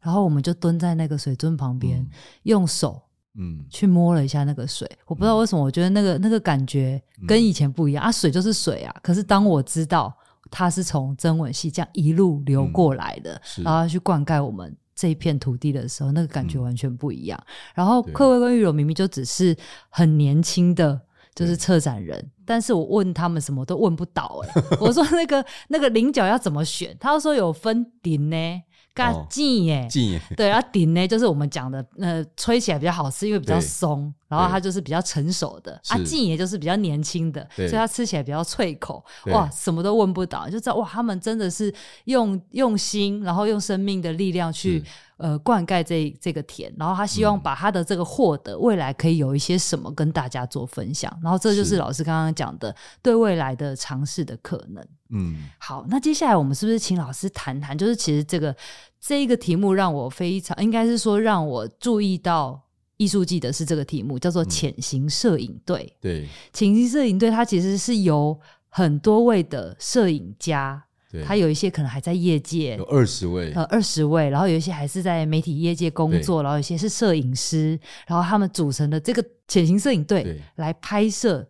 [0.00, 2.10] 然后我们就蹲在那个水圳旁边，嗯、
[2.44, 3.02] 用手
[3.34, 4.88] 嗯去摸了一下那个水。
[4.92, 8.12] 嗯、我不知道为什么，我觉得那个那个感觉跟以前不一样、嗯、啊。
[8.12, 10.14] 水就是水啊，可是当我知道。
[10.50, 17.38] 它是从曾文溪这样一路流过来的，嗯、然后去灌溉我们这一片土地的时候，那个感觉完全不一样。
[17.38, 19.54] 嗯、然后克威跟玉柔明明就只是
[19.90, 20.98] 很年轻的，
[21.34, 24.48] 就是策展人，但是我问他们什么都问不到、欸。
[24.48, 26.96] 哎， 我说那个那个菱角要怎么选？
[26.98, 28.62] 他说有分顶呢。
[28.94, 29.88] 嘎劲耶，
[30.36, 35.80] 对，然后顶呢，就是我们讲的，呃，吹起来比较好吃，因为比较松，然后它就是比较成熟的。
[35.88, 39.04] 啊，劲也就是比较年轻的，所以它吃起来比较脆口。
[39.26, 44.84] 哇，什么都问不到，就知道哇，他们真的是用用心，然后用生命的力量去
[45.16, 54.86] 呃灌溉这这个田，然后他希望把他的这个获得未来可以有一些什么跟大家做分享，然后这就是老师刚刚讲的对未来的尝试的可能。
[55.10, 58.54] 嗯，好，那接下来我们是不是请老师谈谈，就是其实这个。
[59.00, 62.60] 这一个题目让我非常，应该是说让我注意到
[62.98, 65.90] 艺术季的是这个题目，叫做“潜行摄影队”。
[65.96, 81.48] 嗯、对，潜行摄影队它其实是由很多位的摄影家，对他有一些可能还在业界，有二十位，呃，二十位，然后有一些还是在媒体业界工作，然后有些是摄影师，然后他们组成的这个潜行摄影队来拍摄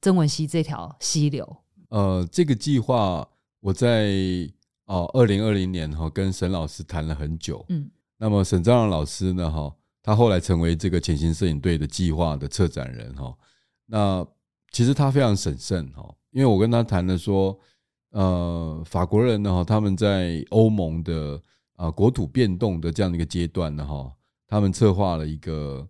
[0.00, 1.56] 曾文溪这条溪流。
[1.88, 3.26] 呃，这个计划
[3.60, 4.08] 我在。
[4.90, 7.64] 哦，二零二零年哈，跟沈老师谈了很久。
[7.68, 9.48] 嗯，那么沈昭阳老师呢？
[9.48, 13.34] 哈，他后来成为这个潜行摄影队的计划的策展人哈。
[13.86, 14.26] 那
[14.70, 17.58] 其实他非常审慎哈，因为我跟他谈了说，
[18.10, 21.42] 呃，法国人呢哈，他们在欧盟的
[21.76, 24.12] 啊国土变动的这样的一个阶段呢哈，
[24.46, 25.86] 他们策划了一个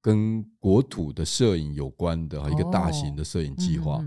[0.00, 4.04] 跟国土的摄影有关的一个大型的摄影计划。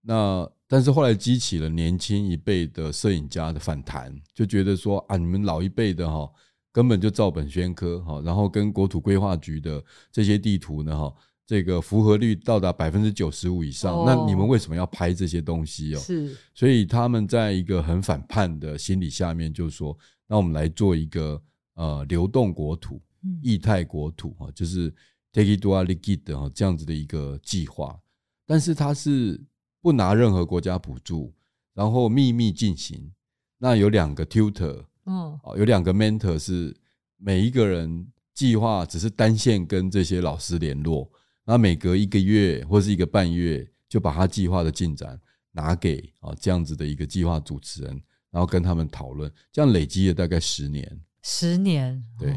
[0.00, 6.30] 那但是后来激起了年轻一辈的摄影家的反弹，就觉得说啊，你们老一辈的哈，
[6.76, 11.14] 根本就照本宣科哈，然后跟国土规划局的这些地图呢哈，
[11.46, 15.98] 这个符合率到达百分之九十五以上，那你们为什么要拍这些东西哦？
[15.98, 21.42] 是，所以他们在一个很反叛的心理下面，就说，那我们来做一个
[21.76, 23.00] 呃流动国土、
[23.40, 24.94] 液态国土哈，就是
[25.32, 27.98] Territoire liquide 哈这样子的一个计划，
[28.46, 29.40] 但是它是。
[29.82, 31.32] 不拿任何国家补助，
[31.72, 33.12] 然后秘密进行。
[33.56, 36.76] 那有两个 tutor，嗯，有两个 mentor 是
[37.16, 41.10] 每一个人计划只是单线跟这些老师联络，
[41.44, 45.18] 然后每隔一个月或是一个半月就把他计划的进展
[45.52, 51.00] 拿给啊这样子的一个计划主持人，然后跟他们讨论，这样累积了大概十年。
[51.22, 52.36] 十年，对，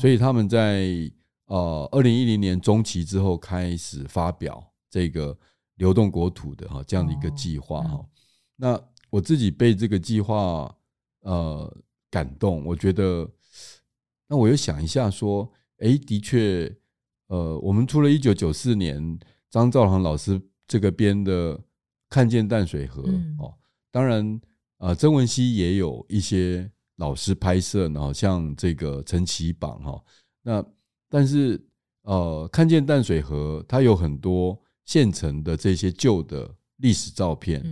[0.00, 1.10] 所以他们在
[1.46, 5.38] 呃二零一零年中期之后开始发表这个
[5.76, 8.04] 流动国土的哈这样的一个计划哈。
[8.56, 10.74] 那我自己被这个计划
[11.20, 11.76] 呃
[12.16, 13.30] 感动，我觉得，
[14.26, 16.74] 那我又想一下说，哎，的确，
[17.26, 19.18] 呃，我们除了一九九四年
[19.50, 21.58] 张兆航老师这个编的
[22.08, 23.02] 《看见淡水河》
[23.38, 23.52] 哦，
[23.90, 24.40] 当然，
[24.78, 30.02] 呃，曾文熙也有一些老师拍摄，然后像这个陈其榜哈，
[30.40, 30.64] 那
[31.10, 31.62] 但是
[32.04, 37.62] 呃，《看见淡水河》它有很多现成的这些旧的历史照片。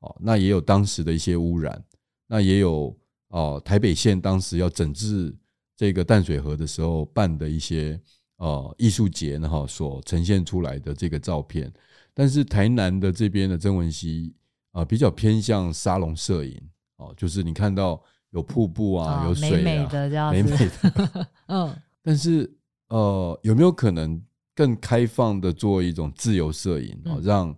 [0.00, 1.84] 哦，那也有当时的一些污染，
[2.26, 2.98] 那也有
[3.30, 5.34] 哦，台北县当时要整治
[5.76, 8.00] 这个淡水河的时候办的一些
[8.36, 11.72] 呃艺术节呢哈，所呈现出来的这个照片。
[12.14, 14.34] 但是台南的这边的曾文熙
[14.72, 16.60] 啊，比较偏向沙龙摄影
[16.98, 21.28] 哦，就是你看到有瀑布啊，有水啊，美美的这样子，美美的。
[21.46, 22.52] 嗯， 但是
[22.88, 24.22] 呃，有没有可能
[24.54, 27.50] 更开放的做一种自由摄影啊，让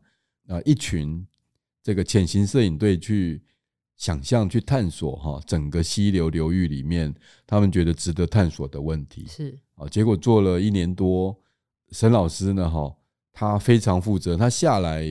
[0.46, 1.26] 啊一群。
[1.84, 3.42] 这个潜行摄影队去
[4.02, 7.14] 想象、去探索哈，整个溪流流域里面，
[7.46, 9.86] 他们觉得值得探索的问题是啊。
[9.86, 11.38] 结果做了一年多，
[11.92, 12.92] 沈老师呢哈，
[13.32, 15.04] 他非常负责，他下来，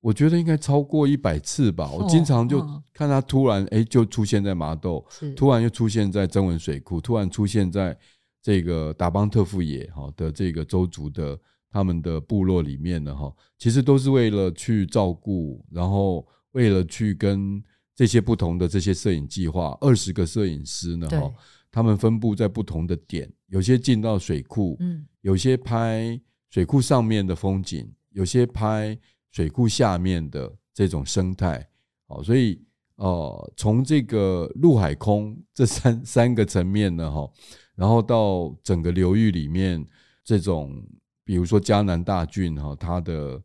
[0.00, 1.90] 我觉得应该超过一百次吧。
[1.90, 2.60] 我经常就
[2.92, 5.04] 看他突然哎，就出现在麻豆，
[5.34, 7.98] 突然又出现在曾文水库，突然出现在
[8.40, 11.36] 这个达邦特富野哈的这个周族的。
[11.68, 17.62] 他们的部落里面了，哈，其实都是为了去照顾，然后为了去跟
[17.96, 21.32] 这些不同的这些摄影计划，二十个摄影师呢，哈，
[21.72, 28.96] 他们分布在不同的点，有些进到水库，嗯，有些拍水库上面的风景，有些拍
[29.32, 31.66] 水库下面的这种生态，
[32.06, 32.62] 好，所以
[32.96, 37.28] 呃，从这个陆海空这三 三个层面呢，哈，
[37.74, 39.84] 然后到整个流域里面
[40.22, 40.86] 这种。
[41.28, 43.42] 比如说嘉南大郡哈，它的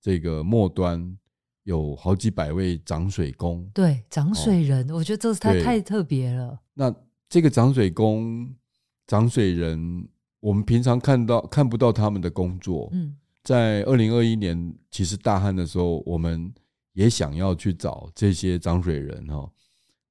[0.00, 1.18] 这个末端
[1.64, 6.58] 有好几百位涨水工，对，涨水人，哦、我觉得这是太太特别了。
[6.72, 6.94] 那
[7.28, 8.54] 这个涨水工、
[9.06, 10.08] 涨水人，
[10.40, 12.88] 我们平常看到看不到他们的工作。
[12.92, 16.52] 嗯，在二零二一年其实大旱的时候，我们
[16.92, 19.50] 也想要去找这些涨水人哈，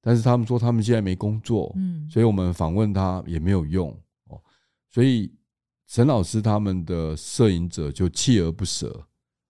[0.00, 3.90] 但是他们说他们现在没工作，嗯，所以我们访问他也没有用
[4.28, 4.40] 哦，
[4.90, 5.32] 所以。
[5.86, 9.06] 沈老师他们的摄影者就锲而不舍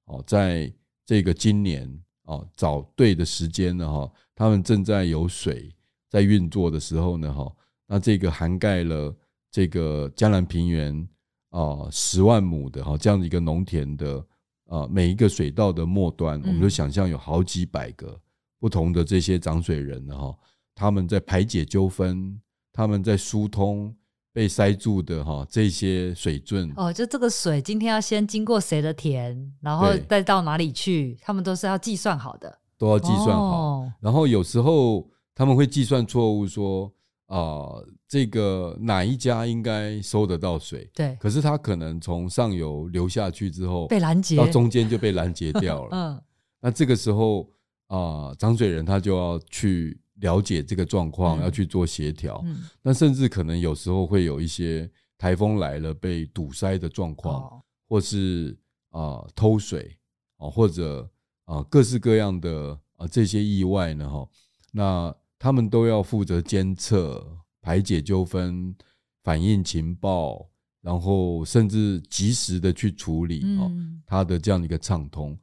[0.07, 0.71] 哦，在
[1.07, 1.89] 这个今年
[2.25, 5.75] 哦找对的时间了哈，他们正在有水
[6.09, 7.55] 在运作的时候呢哈，
[7.87, 9.15] 那这个涵盖了
[9.51, 11.09] 这个江南平原
[11.51, 14.27] 啊十万亩的哈这样的一个农田的
[14.67, 18.21] 啊每一个水稻的末端，我们就想象有好几百个
[18.59, 20.37] 不同的这些涨水人哈，
[20.75, 22.41] 他们在排解纠纷，
[22.73, 23.95] 他们在疏通。
[24.35, 33.43] 被塞住的哈，这些水圳哦，就这个水今天要先经过谁的田，然后再到哪里去，他们都是要计算好的，都要计算好。
[33.43, 36.93] 哦、然后有时候他们会计算错误，说
[37.27, 40.91] 啊、呃，这个哪一家应该收得到水？
[40.93, 45.91] 对，可是他可能从上游流下去之后被拦截，到中间就被拦截掉了。
[45.97, 46.21] 嗯，
[46.61, 47.49] 那这个时候
[47.87, 49.97] 啊，涨、呃、水人他就要去。
[50.21, 52.45] 了解这个状况，要去做协调。
[52.83, 58.57] 那甚至可能有时候会有一些台风来了被堵塞的状况，或是
[58.91, 59.97] 啊偷水
[60.37, 61.11] 啊，或者
[61.45, 64.29] 啊各式各样的啊这些意外呢哈，
[64.73, 68.75] 那他们都要负责监测、排解纠纷、
[69.23, 70.49] 反映情报，
[70.81, 73.71] 然后甚至及时的去处理哦，
[74.07, 75.37] 它的这样的一个畅通。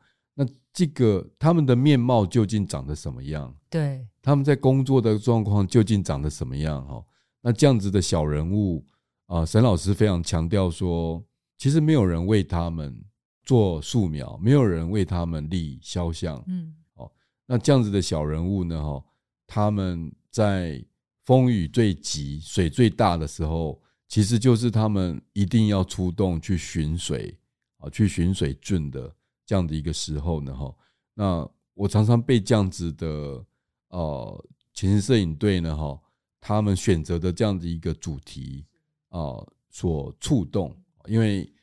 [0.73, 3.55] 那这个他们的面貌究竟长得什么样？
[3.69, 6.85] 对，他们在工作的状况究竟长得什么样？
[6.87, 7.03] 哈，
[7.41, 8.85] 那这样子的小人物
[9.27, 11.23] 啊，沈老师非常强调说，
[11.57, 13.03] 其实没有人为他们
[13.43, 16.41] 做素描，没有人为他们立肖像。
[16.47, 17.11] 嗯，哦，
[17.45, 18.81] 那这样子的小人物呢？
[18.81, 19.03] 哈，
[19.47, 20.83] 他们在
[21.25, 27.37] 风雨最急、水最大的时候，其实就是他们一定要出动去寻水
[27.77, 29.13] 啊，去寻水圳的。
[29.51, 30.73] 这样的一个时候呢，哈，
[31.13, 33.45] 那我常常被这样子的
[33.89, 35.99] 呃，潜行摄影队呢，哈，
[36.39, 38.65] 他们选择的这样的一个主题
[39.09, 40.73] 啊，所触动，
[41.05, 41.53] 因为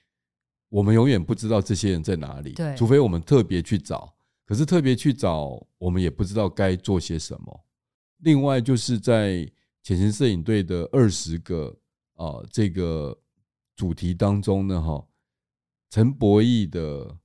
[0.68, 4.14] 我们永远不知道这些人在哪里，对，除非我们特别去找，
[4.44, 7.64] 可是特别去找，我们也不知道该做些什么。
[8.18, 9.50] 另外，就是在
[9.82, 11.74] 潜潜行摄影队的二十个
[12.16, 13.18] 啊这个
[13.74, 15.06] 主题当中呢，哈，
[15.88, 17.16] 陈博弈的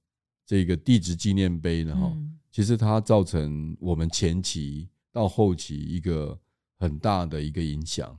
[0.54, 6.40] 这个地质纪念碑呢，哈、嗯，其实它造成我们前期到后期一个
[6.78, 8.16] 很大的一个影响。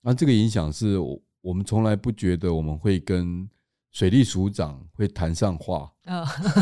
[0.00, 3.48] 那这个影响是我我们从来不觉得我们会跟
[3.92, 5.92] 水利署长会谈上话，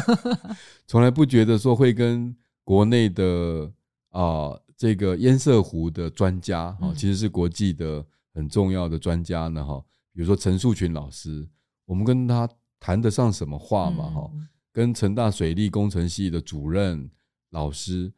[0.87, 3.73] 从来不觉得说会跟国内的
[4.11, 8.05] 啊这个堰塞湖的专家啊，其实是国际的
[8.35, 9.83] 很重要的专家呢哈，
[10.13, 11.49] 比如说陈树群老师，
[11.87, 12.47] 我们跟他
[12.79, 14.31] 谈得上什么话嘛哈？
[14.79, 17.11] 跟成大水利工程系的主任
[17.51, 18.13] 老师，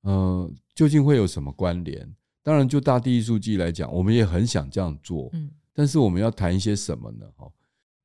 [0.00, 2.10] 呃，究竟会有什么关联？
[2.42, 7.26] 当然，就大地艺术季来讲，我们也很想这样做，嗯但是我们要谈一些什么呢？
[7.36, 7.46] 哈。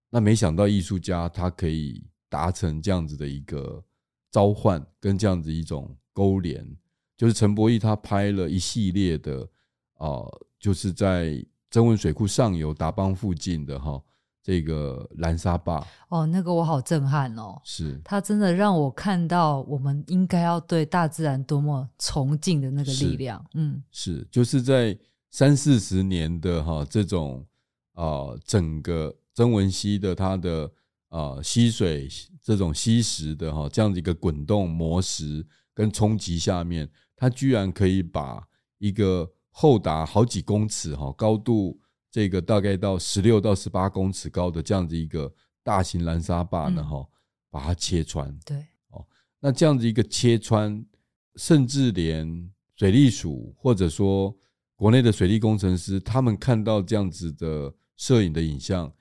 [0.09, 3.81] 那没想到艺术家他可以达成这样子的一个
[4.29, 6.67] 召唤，跟这样子一种勾连，
[7.15, 9.47] 就是陈伯义他拍了一系列的
[9.93, 10.27] 啊，
[10.59, 14.03] 就是在曾文水库上游达邦附近的哈
[14.43, 15.85] 这个拦沙坝。
[16.09, 17.61] 哦，那个我好震撼哦！
[17.63, 23.45] 是，它真的让我看到我们应该要对大自然多么崇敬的那个力量。
[23.53, 24.97] 嗯，是，就是在
[25.29, 27.45] 三四十年的哈这种
[27.93, 29.15] 啊整个。
[29.33, 30.65] 曾文溪的它的
[31.07, 32.05] 啊、呃、溪水
[32.43, 38.45] 这种溪石的哈这样的一个滚动磨石跟冲击下面，它居然可以把
[38.77, 41.79] 一个厚达好几公尺哈高度
[42.11, 45.33] 这个大概到十六到十八公尺高的这样子一个
[45.63, 47.07] 大型拦沙坝呢哈，
[47.49, 48.37] 把它切穿。
[48.45, 48.57] 对
[48.89, 49.03] 哦，
[49.39, 50.85] 那这样子一个切穿，
[51.37, 54.35] 甚至连水利署或者说
[54.75, 58.93] 国内的水利工程师，他们看到这样子的摄影的影像。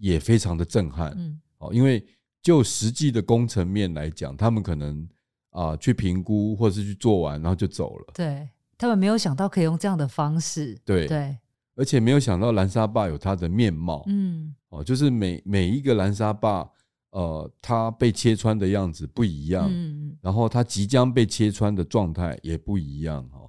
[0.00, 2.06] 也非常的震撼，嗯，哦，因为
[2.40, 5.08] 就实际的工程面来讲，他们可能
[5.50, 8.12] 啊去评估或者是去做完，然后就走了。
[8.14, 11.36] 对，他们没有想到可以用这样的方式，对对，
[11.78, 16.68] 而且没有想到拦沙坝有它的面貌，嗯，哦，就是每每一个拦沙坝，
[17.10, 23.48] 呃，它被切穿的样子不一样，嗯，然后它即将被切穿的状态也不一样，哈，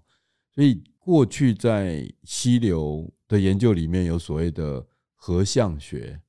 [0.53, 6.21] 所以过去在溪流的研究里面有所谓的河相学。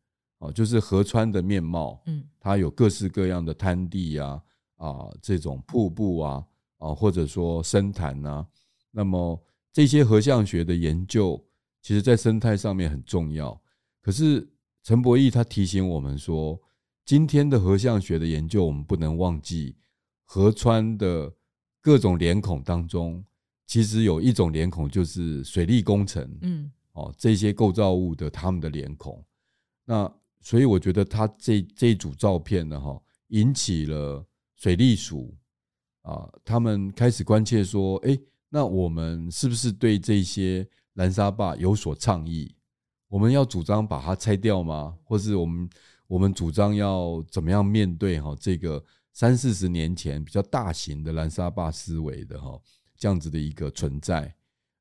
[0.43, 4.41] 哦，就是河川的面貌，嗯，它有各式各样的滩地呀，
[4.77, 6.43] 啊，这种瀑布啊，
[6.79, 8.47] 啊，或者说深潭啊，
[8.91, 9.39] 那么
[9.71, 11.39] 这些河相学的研究，
[11.83, 13.61] 其实在生态上面很重要。
[14.01, 14.49] 可是
[14.83, 16.61] 陈伯义他提醒我们说，
[17.05, 19.77] 今天的河相学的研究，我们不能忘记
[20.25, 21.33] 河川的
[21.81, 23.25] 各种脸孔当中，
[23.67, 29.25] 其实有一种脸孔就是水利工程，嗯，哦，这些构造物的他们的脸孔，
[29.85, 30.13] 那。
[30.43, 34.27] 所以我觉得他这这一组照片呢，哈，引起了
[34.57, 35.37] 水利署
[36.01, 38.19] 啊，他们开始关切说，哎，
[38.49, 42.55] 那我们是不是对这些拦沙坝有所倡议？
[43.09, 44.97] 我们要主张把它拆掉吗？
[45.05, 45.69] 或是我们
[46.07, 48.83] 我们主张要怎么样面对哈这个
[49.13, 52.61] 三四十年前比较大型的拦沙坝思维的哈
[52.97, 54.35] 这样子的一个存在？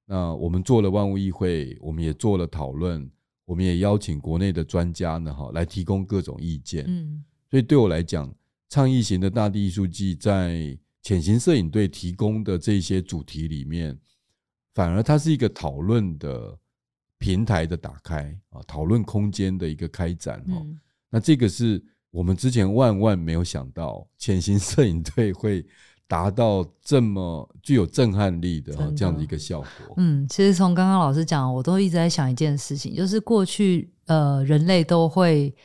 [0.05, 3.09] 那我们做了万物议会，我们也做了讨论。
[3.45, 6.85] 我们也邀请国内的专家呢，哈，来提供各种意见。
[6.87, 8.31] 嗯，所以对我来讲，
[8.69, 13.97] 倡议型的大地艺术季在潜行摄影队提供的这些主题里面，
[14.73, 16.57] 反而它是一个讨论的
[17.17, 20.43] 平台的打开啊，讨论空间的一个开展。
[20.47, 25.65] 嗯，那这个是我们之前万万没有想到，潜行摄影队会。
[26.09, 29.93] 达到这么具有震撼力的这样的一个效果。
[29.97, 35.55] 嗯，其实从刚刚老师讲，我都一直在想一件事情，就是过去呃人类都会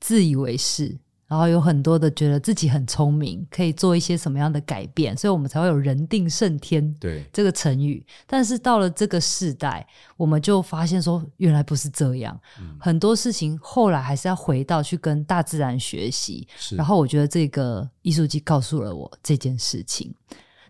[0.00, 0.98] 自以为是。
[1.32, 8.04] 然后有很多的觉得自己很聪明，可以做一些什么样的改变，所以我们才会有“人定胜天”对这个成语。
[8.26, 9.86] 但是到了这个世代，
[10.18, 12.38] 我们就发现说，原来不是这样。
[12.60, 16.46] 嗯、很多事情后来还是要回到去跟大自然学习。
[16.76, 20.14] 然后我觉得这个艺术季告诉了我这件事情。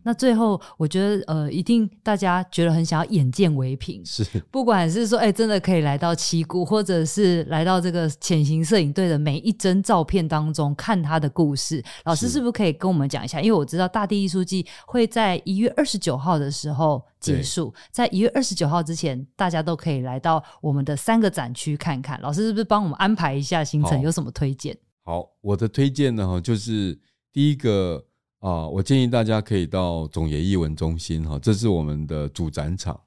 [0.04, 11.82] 那最后，我觉得呃，一定大家觉得很想要眼见为凭，是不管是说，哎、欸，真的可以来到七股，或者是来到这个潜行摄影队的每一帧照片当中看他的故事。
[12.04, 13.40] 老师是不是可以跟我们讲一下？
[13.40, 22.20] 因为我知道大地艺术季会在一月二十九号的时候结束，在一月二十九号之前，大家都可以来到我们的三个展区看看。
[22.20, 24.00] 老师是不是帮我们安排一下行程？
[24.00, 24.76] 有什么推荐？
[25.04, 26.98] 好，我的推荐呢，就是
[27.32, 28.04] 第一个。
[28.42, 33.00] 啊，我建议大家可以到总爷艺文中心哈，这是我们的主展场，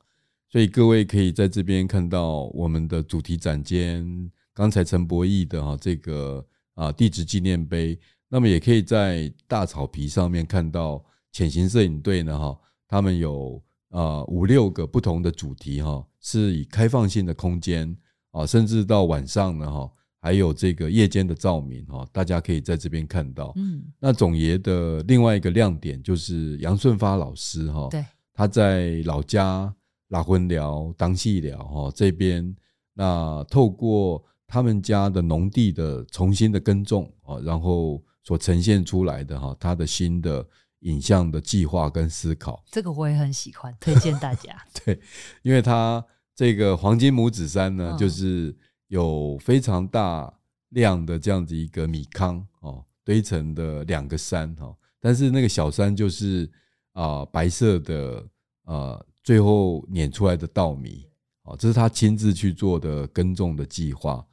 [0.50, 4.32] 所以各位可以在这边看到我们的主题展间。
[4.54, 12.58] 刚才陈博义的哈这个啊地质纪念碑，那么也可以在大草皮上面看到潜行摄影队呢哈，
[12.88, 17.94] 他们有啊五六个不同的主题哈，是以开放性的空间
[18.32, 19.92] 啊，甚至到晚上呢哈，
[20.26, 23.54] 还有这个夜间的照明哈，大家可以在这边看到。
[23.58, 28.04] 嗯，那总爷的另外一个亮点就是杨顺发老师哈，对，
[28.34, 29.72] 他在老家
[30.08, 32.56] 拉婚寮、当戏寮哈这边，
[32.96, 40.44] 那透过他们家的农地的重新的耕种啊，然后所呈现出来的哈，他的新的。
[40.82, 44.56] 影像的计划跟思考，这个我也很喜欢，推荐大家。
[44.86, 45.00] 对，
[45.42, 46.04] 因为他
[46.36, 48.56] 这个黄金母子山呢，就是
[48.88, 50.34] 有非常大
[50.70, 56.50] 量的这样子一个米糠哦堆成的两个山哈，但是那个小山就是
[56.94, 58.28] 啊白色的
[58.64, 61.08] 啊，最后碾出来的稻米
[61.44, 64.26] 啊，这是他亲自去做的耕种的计划。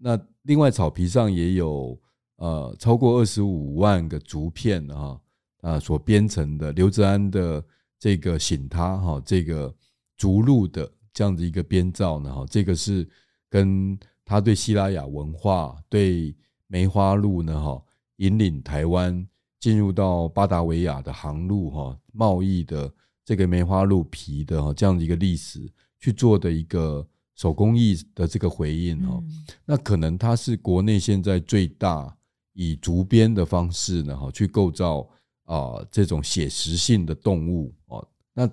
[0.00, 2.00] 那另外草皮上也有
[2.36, 5.20] 呃超过二十五万个竹片啊。
[5.60, 7.62] 啊，所编成的刘泽安的
[7.98, 9.74] 这个醒他哈，这个
[10.16, 13.04] 竹鹿的这样子一个编造呢哈，这个是
[13.48, 16.34] 跟他对西拉雅文化、对
[16.66, 17.82] 梅花鹿呢哈，
[18.16, 19.26] 引领台湾
[19.58, 22.92] 进入到巴达维亚的航路哈，贸易的
[23.24, 29.22] 这个梅花鹿皮的哈这样的一个历史去做的一个手工艺的这个回应哈，
[29.64, 32.16] 那可能它是国内现在最大
[32.52, 35.08] 以竹编的方式呢哈去构造。
[35.48, 38.46] 啊，这种写实性的动物哦，那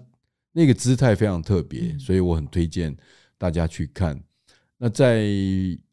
[0.53, 2.95] 那个姿态非常特别，所以我很推荐
[3.37, 4.17] 大家去看。
[4.77, 5.25] 那在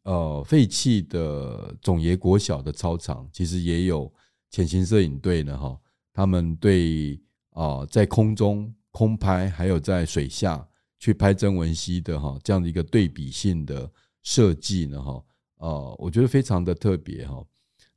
[0.03, 4.11] 呃废弃的总爷国小的操场，其实也有
[4.49, 5.79] 潜行摄影队呢哈，
[6.13, 7.19] 他们对
[7.51, 10.67] 啊在空中空拍，还有在水下
[10.99, 15.23] 去拍曾文溪的哈这样的一个对比性的设计呢哈，
[15.57, 17.43] 呃，我觉得非常的特别哈。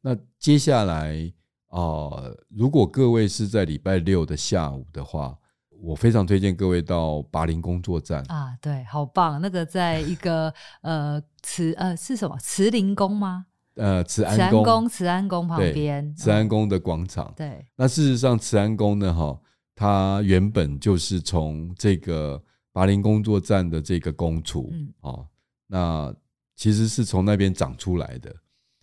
[0.01, 1.33] 那接下来。
[1.69, 5.37] 啊，如果各位是在礼拜六的下午的话，
[5.81, 9.41] 我非常推荐各位到拔陵工作站啊，对，好棒！
[9.41, 10.53] 那个在一个
[10.83, 13.47] 呃慈呃是什么慈林宫吗？
[13.75, 17.33] 呃，慈安宫，慈安宫旁边，慈安宫的广场。
[17.37, 19.39] 对，那事实上慈安宫呢，哈，
[19.75, 25.27] 它原本就是从这个拔陵工作站的这个宫厨，嗯，哦，
[25.67, 26.15] 那
[26.55, 28.35] 其实是从那边长出来的，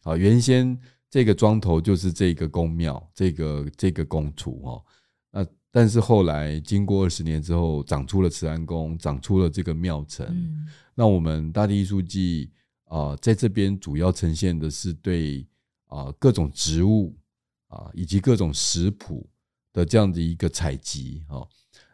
[0.04, 0.80] 啊，原先。
[1.10, 4.84] 这个庄头就是这个宫庙，这个这个宫厨哈，
[5.30, 10.24] 那但是后来经过二十年之后，长出了慈安宫，长出了这个庙城。
[10.30, 12.52] 嗯、那我们大地艺术季
[12.86, 15.44] 啊，在这边主要呈现的是对
[15.88, 17.16] 啊各种植物
[17.70, 19.28] 啊以及各种食谱
[19.74, 21.48] 的这样的一个采集哈。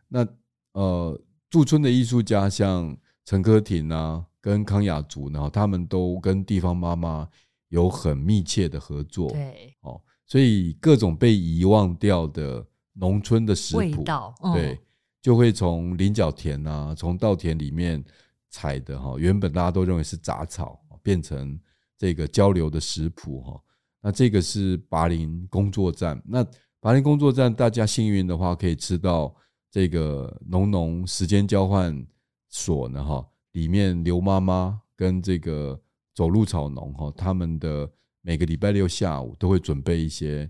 [0.09, 0.27] 那
[0.73, 1.17] 呃
[1.49, 7.25] 驻村的艺术家像陈科廷啊，跟康雅竹呢，他们都跟地方妈妈。
[7.71, 12.65] 有很密切的合作，对，哦，所以各种被遗忘掉的
[12.99, 14.03] 农村的食谱，
[14.43, 14.79] 嗯、对，
[15.21, 18.03] 就会从菱角田啊，从稻田里面
[18.49, 21.59] 采的哈，原本大家都认为是杂草，变成
[21.97, 23.61] 这个交流的食谱哈。
[24.01, 26.45] 那这个是拔林工作站，那
[26.79, 29.35] 拔林工作站，大家幸运的话可以吃到
[29.71, 32.05] 这个农农时间交换
[32.47, 35.79] 所呢哈，里面刘妈妈跟这个。
[36.15, 37.89] 走路草农哈，他们的
[38.21, 40.49] 每个礼拜六下午都会准备一些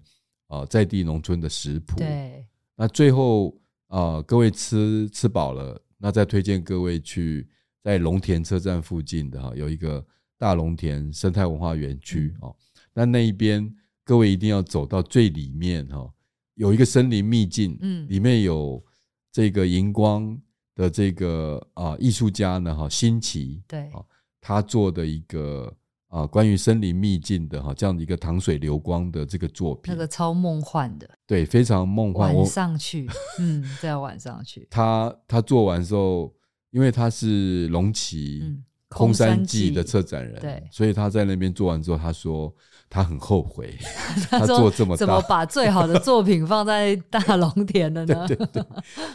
[0.50, 1.96] 啊在地农村的食谱。
[1.96, 2.46] 对，
[2.76, 7.48] 那最后啊，各位吃吃饱了，那再推荐各位去
[7.82, 10.06] 在龙田车站附近的哈，有一个
[10.38, 12.54] 大龙田生态文化园区哦。
[12.94, 13.74] 那那一边
[14.04, 16.14] 各位一定要走到最里面哈，
[16.56, 18.84] 有一个森林秘境，嗯，里面有
[19.32, 20.38] 这个荧光
[20.76, 23.90] 的这个啊艺术家呢哈，新奇对。
[24.42, 25.76] 他做的一个
[26.10, 32.36] 啊，关于森林秘境的哈，这样的一个糖水流光的这个作品，那个超梦幻的，对，非常梦幻。
[32.36, 33.08] 晚上去，
[33.38, 34.68] 嗯，在晚上去。
[34.72, 36.34] 他他做完之后，
[36.72, 38.42] 因为他是龙崎
[38.88, 42.52] 空山记的策展人，对，所以他在那边做完之后，他说
[42.90, 43.78] 他很后悔，
[44.32, 48.26] 他做这么大，怎么把最好的作品放在大龙田了呢？
[48.28, 48.64] 对对对，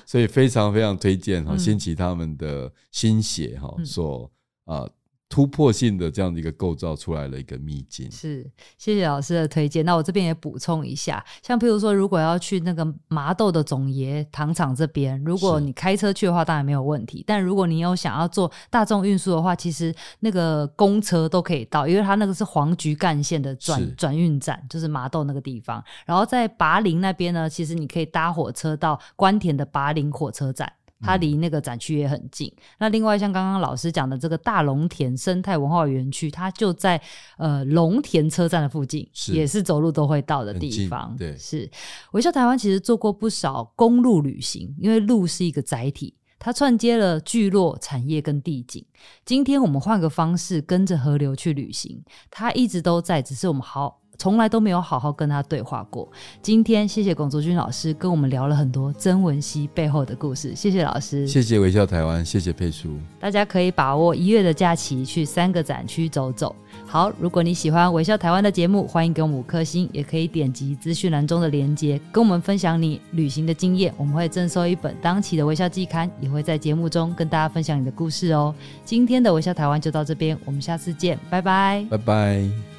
[0.07, 4.31] 所以非常非常推荐哈，掀起他们的心血哈，所
[4.67, 4.89] 啊。
[5.35, 9.85] 突破性的这样的一个构造出来了一个秘境，是谢谢老师的推荐。
[9.85, 17.25] 那我这边也补充一下，像譬如说，如果要去那个麻豆的总爷糖厂这边，如果你开车去的话，当然没有问题。
[17.27, 25.83] 但如果你有想要坐大众运输的话，其实那个公车都可以到，因为它那个是黄菊干线的转转运站，就是麻豆那个地方。
[26.07, 30.73] 然后在拔林那边呢，其实你可以搭火车到关田的拔林火车站。
[31.05, 32.51] 它离那个展区也很近。
[32.79, 37.01] 那另外像刚刚老师讲的这个大龙田生态文化园区，它就在
[37.37, 41.15] 呃龙田车站的附近，是也是走路都会到的地方。
[41.19, 41.71] 对，是
[42.13, 46.15] 微笑台湾其实做过不少公路旅行，因为路是一个载体。
[46.39, 48.85] 它串接了聚落、产业跟地景。
[49.25, 54.03] 今天我们换个方式，跟着河流去旅行，它一直都在，只是我们好。
[54.19, 56.09] 从来都没有好好跟他对话过。
[56.43, 62.97] 今天谢谢龚卓君老师跟我们聊了很多曾文熙背后的故事，谢谢老师，谢谢微笑台湾，谢谢佩叔。
[63.19, 66.55] 大家可以把握一月的假期去三个展区走走。
[66.87, 73.93] 好，如果你喜欢微笑台湾的节目，欢迎给我们五颗星，也可以点击资讯栏中的链接，跟我们分享你旅行的经验。
[73.97, 78.55] 我们会赠送一本当期的微笑季刊，也会在节目中跟大家分享你的故事哦。
[78.85, 82.74] 今天的微笑台湾就到这边，我们下次见，拜拜，拜拜。